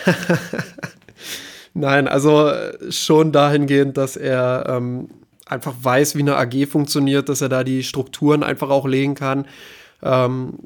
[1.76, 5.10] Nein, also äh, schon dahingehend, dass er ähm,
[5.46, 9.46] einfach weiß, wie eine AG funktioniert, dass er da die Strukturen einfach auch legen kann.
[10.02, 10.58] Ähm,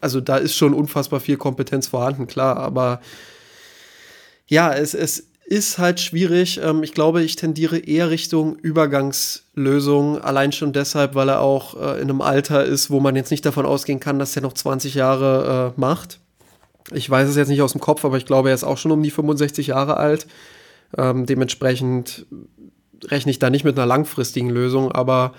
[0.00, 3.00] also da ist schon unfassbar viel Kompetenz vorhanden, klar, aber
[4.46, 6.60] ja, es, es ist halt schwierig.
[6.62, 12.00] Ähm, ich glaube, ich tendiere eher Richtung Übergangslösung, allein schon deshalb, weil er auch äh,
[12.00, 14.94] in einem Alter ist, wo man jetzt nicht davon ausgehen kann, dass er noch 20
[14.94, 16.18] Jahre äh, macht.
[16.92, 18.92] Ich weiß es jetzt nicht aus dem Kopf, aber ich glaube, er ist auch schon
[18.92, 20.26] um die 65 Jahre alt.
[20.98, 22.26] Ähm, dementsprechend
[23.04, 25.32] rechne ich da nicht mit einer langfristigen Lösung, aber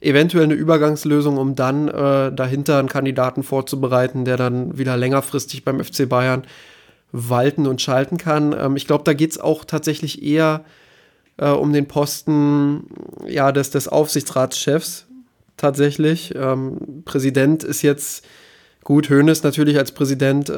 [0.00, 5.82] eventuell eine Übergangslösung, um dann äh, dahinter einen Kandidaten vorzubereiten, der dann wieder längerfristig beim
[5.82, 6.44] FC Bayern
[7.16, 8.54] walten und schalten kann.
[8.58, 10.64] Ähm, ich glaube, da geht es auch tatsächlich eher
[11.38, 12.84] äh, um den Posten
[13.26, 15.06] ja, des, des Aufsichtsratschefs
[15.56, 16.34] tatsächlich.
[16.34, 18.26] Ähm, Präsident ist jetzt
[18.84, 20.52] gut, Hoeneß natürlich als Präsident äh,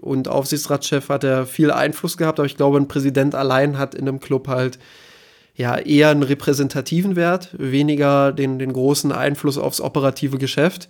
[0.00, 4.08] und Aufsichtsratschef hat er viel Einfluss gehabt, aber ich glaube, ein Präsident allein hat in
[4.08, 4.78] einem Club halt
[5.54, 10.88] ja eher einen repräsentativen Wert, weniger den, den großen Einfluss aufs operative Geschäft.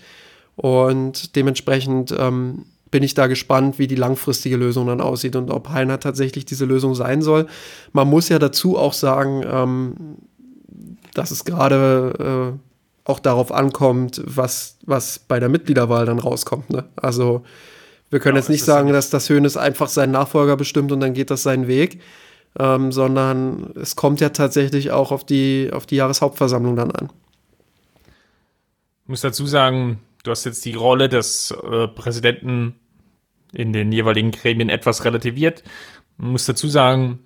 [0.54, 5.70] Und dementsprechend ähm, bin ich da gespannt, wie die langfristige Lösung dann aussieht und ob
[5.70, 7.48] Heiner tatsächlich diese Lösung sein soll.
[7.92, 9.94] Man muss ja dazu auch sagen, ähm,
[11.14, 16.70] dass es gerade äh, auch darauf ankommt, was, was bei der Mitgliederwahl dann rauskommt.
[16.70, 16.84] Ne?
[16.94, 17.42] Also
[18.10, 21.14] wir können ja, jetzt nicht sagen, dass das Höhnes einfach seinen Nachfolger bestimmt und dann
[21.14, 22.00] geht das seinen Weg,
[22.58, 27.08] ähm, sondern es kommt ja tatsächlich auch auf die, auf die Jahreshauptversammlung dann an.
[29.04, 32.76] Ich muss dazu sagen, du hast jetzt die Rolle des äh, Präsidenten
[33.52, 35.62] in den jeweiligen Gremien etwas relativiert.
[36.16, 37.20] Man muss dazu sagen,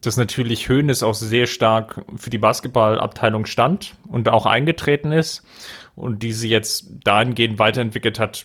[0.00, 5.44] dass natürlich Hoeneß auch sehr stark für die Basketballabteilung stand und auch eingetreten ist
[5.94, 8.44] und diese jetzt dahingehend weiterentwickelt hat,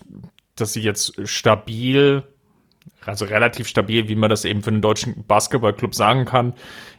[0.55, 2.23] dass sie jetzt stabil,
[3.05, 6.53] also relativ stabil, wie man das eben für einen deutschen Basketballclub sagen kann,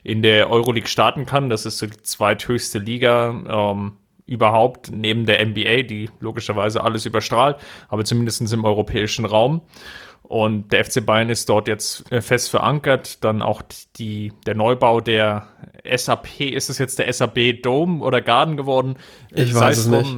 [0.05, 1.51] in der Euroleague starten kann.
[1.51, 3.93] Das ist die zweithöchste Liga ähm,
[4.27, 7.57] überhaupt neben der NBA, die logischerweise alles überstrahlt,
[7.89, 9.63] aber zumindest im europäischen Raum.
[10.29, 13.25] Und der FC Bayern ist dort jetzt äh, fest verankert.
[13.25, 13.63] Dann auch
[13.97, 15.49] die, der Neubau der
[15.85, 18.97] SAP, ist es jetzt der SAP Dome oder Garden geworden?
[19.33, 20.17] Ich weiß es nicht.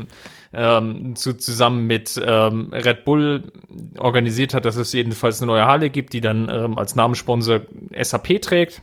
[0.52, 3.52] Ähm, zu, zusammen mit ähm, Red Bull
[3.98, 7.60] organisiert hat, dass es jedenfalls eine neue Halle gibt, die dann ähm, als Namenssponsor
[7.96, 8.82] SAP trägt.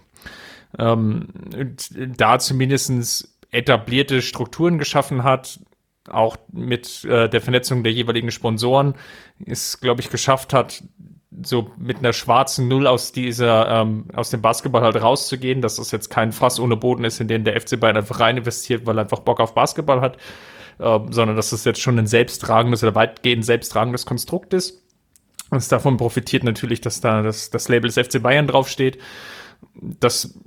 [0.79, 1.27] Ähm,
[2.15, 5.59] da zumindestens etablierte Strukturen geschaffen hat,
[6.09, 8.95] auch mit äh, der Vernetzung der jeweiligen Sponsoren,
[9.45, 10.83] es, glaube ich, geschafft hat,
[11.43, 15.91] so mit einer schwarzen Null aus dieser, ähm, aus dem Basketball halt rauszugehen, dass das
[15.91, 18.97] jetzt kein Fass ohne Boden ist, in den der FC Bayern einfach rein investiert, weil
[18.97, 20.17] er einfach Bock auf Basketball hat,
[20.79, 24.83] ähm, sondern dass das jetzt schon ein selbsttragendes oder weitgehend selbsttragendes Konstrukt ist.
[25.49, 28.97] Und davon profitiert natürlich, dass da das, das Label des FC Bayern draufsteht.
[29.73, 30.37] Das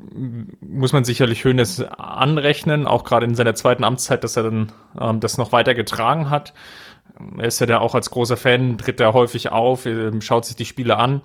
[0.61, 5.21] muss man sicherlich Hönes anrechnen, auch gerade in seiner zweiten Amtszeit, dass er dann ähm,
[5.21, 6.53] das noch weiter getragen hat.
[7.39, 10.57] Er ist ja da auch als großer Fan, tritt er häufig auf, ähm, schaut sich
[10.57, 11.23] die Spiele an.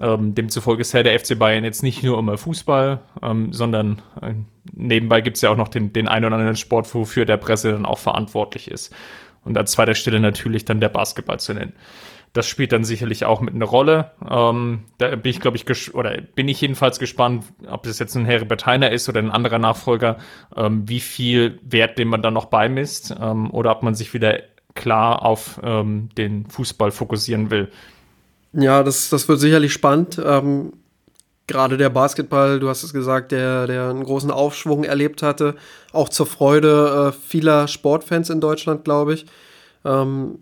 [0.00, 4.34] Ähm, demzufolge ist ja der FC Bayern jetzt nicht nur immer Fußball, ähm, sondern äh,
[4.72, 7.72] nebenbei gibt es ja auch noch den, den einen oder anderen Sport, wofür der Presse
[7.72, 8.94] dann auch verantwortlich ist.
[9.44, 11.72] Und an zweiter Stelle natürlich dann der Basketball zu nennen.
[12.34, 14.12] Das spielt dann sicherlich auch mit einer Rolle.
[14.28, 18.26] Ähm, da bin ich, glaube ich, oder bin ich jedenfalls gespannt, ob das jetzt ein
[18.26, 20.18] Herbert Heiner ist oder ein anderer Nachfolger,
[20.54, 24.40] ähm, wie viel Wert den man dann noch beimisst ähm, oder ob man sich wieder
[24.78, 27.68] klar auf ähm, den Fußball fokussieren will.
[28.52, 30.20] Ja, das, das wird sicherlich spannend.
[30.24, 30.72] Ähm,
[31.46, 35.56] gerade der Basketball, du hast es gesagt, der, der einen großen Aufschwung erlebt hatte,
[35.92, 39.26] auch zur Freude äh, vieler Sportfans in Deutschland, glaube ich.
[39.84, 40.38] Ähm,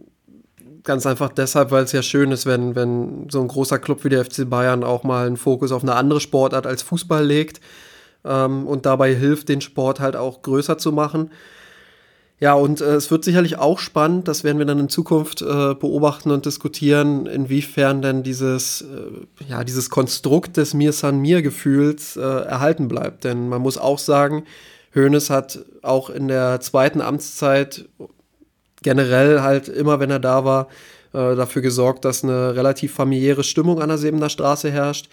[0.85, 4.09] ganz einfach deshalb, weil es ja schön ist, wenn, wenn so ein großer Club wie
[4.09, 7.61] der FC Bayern auch mal einen Fokus auf eine andere Sportart als Fußball legt
[8.25, 11.31] ähm, und dabei hilft, den Sport halt auch größer zu machen.
[12.39, 15.75] Ja, und äh, es wird sicherlich auch spannend, das werden wir dann in Zukunft äh,
[15.75, 23.25] beobachten und diskutieren, inwiefern denn dieses, äh, ja, dieses Konstrukt des Mir-San-Mir-Gefühls äh, erhalten bleibt.
[23.25, 24.45] Denn man muss auch sagen,
[24.95, 27.89] Hoeneß hat auch in der zweiten Amtszeit
[28.83, 30.69] generell halt immer, wenn er da war,
[31.15, 35.09] äh, dafür gesorgt, dass eine relativ familiäre Stimmung an der Sebener Straße herrscht.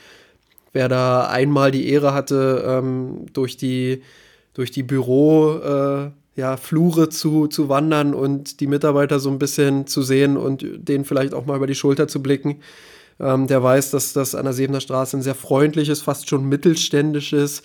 [0.74, 4.01] Wer da einmal die Ehre hatte, ähm, durch die,
[4.53, 9.88] durch die Büro- äh, ja, Flure zu, zu wandern und die Mitarbeiter so ein bisschen
[9.88, 12.61] zu sehen und denen vielleicht auch mal über die Schulter zu blicken.
[13.19, 17.61] Ähm, der weiß, dass das an der Sebener Straße ein sehr freundliches, fast schon mittelständisches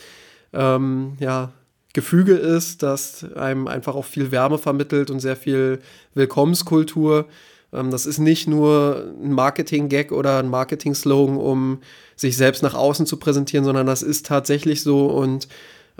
[0.52, 1.52] ähm, ja,
[1.94, 5.78] Gefüge ist, das einem einfach auch viel Wärme vermittelt und sehr viel
[6.14, 7.26] Willkommenskultur.
[7.72, 11.78] Ähm, das ist nicht nur ein Marketing-Gag oder ein Marketing-Slogan, um
[12.16, 15.48] sich selbst nach außen zu präsentieren, sondern das ist tatsächlich so und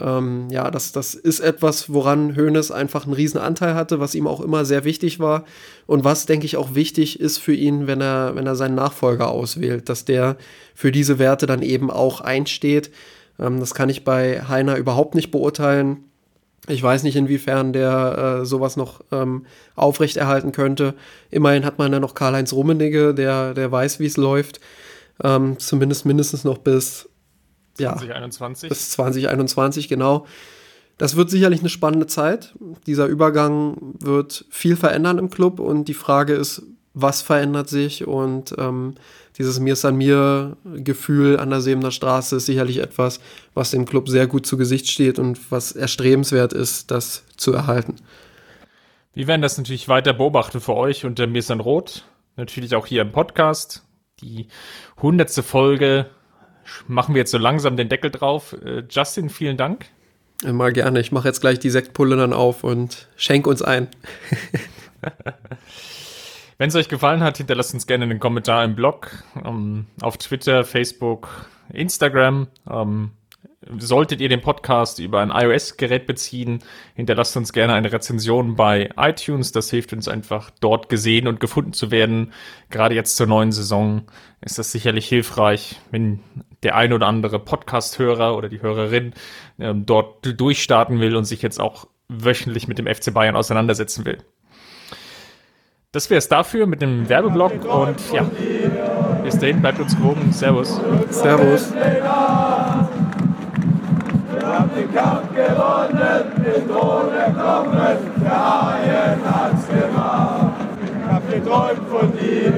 [0.01, 4.27] ähm, ja, das, das ist etwas, woran Hoeneß einfach einen riesen Anteil hatte, was ihm
[4.27, 5.45] auch immer sehr wichtig war
[5.87, 9.29] und was, denke ich, auch wichtig ist für ihn, wenn er, wenn er seinen Nachfolger
[9.29, 10.37] auswählt, dass der
[10.75, 12.91] für diese Werte dann eben auch einsteht.
[13.39, 16.05] Ähm, das kann ich bei Heiner überhaupt nicht beurteilen.
[16.69, 20.95] Ich weiß nicht, inwiefern der äh, sowas noch ähm, aufrechterhalten könnte.
[21.31, 24.61] Immerhin hat man ja noch Karl-Heinz Rummenigge, der, der weiß, wie es läuft.
[25.25, 27.08] Ähm, zumindest mindestens noch bis
[27.79, 28.68] 2021.
[28.68, 30.26] bis 2021, genau.
[30.99, 32.55] Das wird sicherlich eine spannende Zeit.
[32.87, 36.62] Dieser Übergang wird viel verändern im Club und die Frage ist,
[36.93, 38.95] was verändert sich und ähm,
[39.39, 43.20] dieses Mir san mir Gefühl an der Sebener Straße ist sicherlich etwas,
[43.55, 47.97] was dem Club sehr gut zu Gesicht steht und was erstrebenswert ist, das zu erhalten.
[49.14, 52.05] Wir werden das natürlich weiter beobachten für euch unter Mir san Rot.
[52.37, 53.85] Natürlich auch hier im Podcast.
[54.20, 54.49] Die
[55.01, 56.07] hundertste Folge
[56.87, 58.57] machen wir jetzt so langsam den Deckel drauf.
[58.64, 59.87] Äh, Justin, vielen Dank.
[60.45, 61.01] Immer gerne.
[61.01, 63.89] Ich mache jetzt gleich die Sektpulle dann auf und schenk uns ein.
[66.59, 70.19] Wenn es euch gefallen hat, hinterlasst uns gerne einen Kommentar im Blog, um, ähm, auf
[70.19, 72.49] Twitter, Facebook, Instagram.
[72.64, 73.11] Um, ähm,
[73.79, 76.61] solltet ihr den Podcast über ein iOS-Gerät beziehen,
[76.95, 79.53] hinterlasst uns gerne eine Rezension bei iTunes.
[79.53, 82.33] Das hilft uns einfach, dort gesehen und gefunden zu werden.
[82.71, 84.03] Gerade jetzt zur neuen Saison
[84.41, 86.21] ist das sicherlich hilfreich, wenn
[86.63, 89.15] der ein oder andere Podcast-Hörer oder die Hörerin
[89.59, 94.19] ähm, dort durchstarten will und sich jetzt auch wöchentlich mit dem FC Bayern auseinandersetzen will.
[95.93, 98.31] Das wäre es dafür mit dem Werbeblock und ja,
[99.25, 100.33] bis dahin, bleibt uns gewogen.
[100.33, 100.79] Servus.
[101.11, 101.73] Servus.
[101.75, 102.05] Wir
[104.47, 110.53] haben den Kampf gewonnen, den Thron erkommen, der Haien hat's gemacht.
[110.85, 112.53] Ich hab geträumt von dir,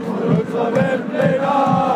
[0.00, 1.93] von unserer Weltpläne.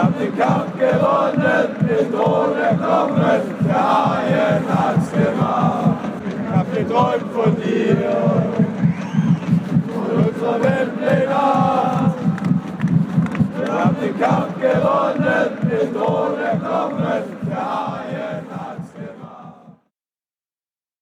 [0.00, 5.80] Haben den Kampf gewonnen, den Thron erkommen, der Haien hat's gemacht
[6.54, 7.96] hab geträumt von dir,
[9.92, 12.14] von unserer Weltpläne.
[13.58, 17.99] Wir haben den Kampf gewonnen, den Thron erkommen.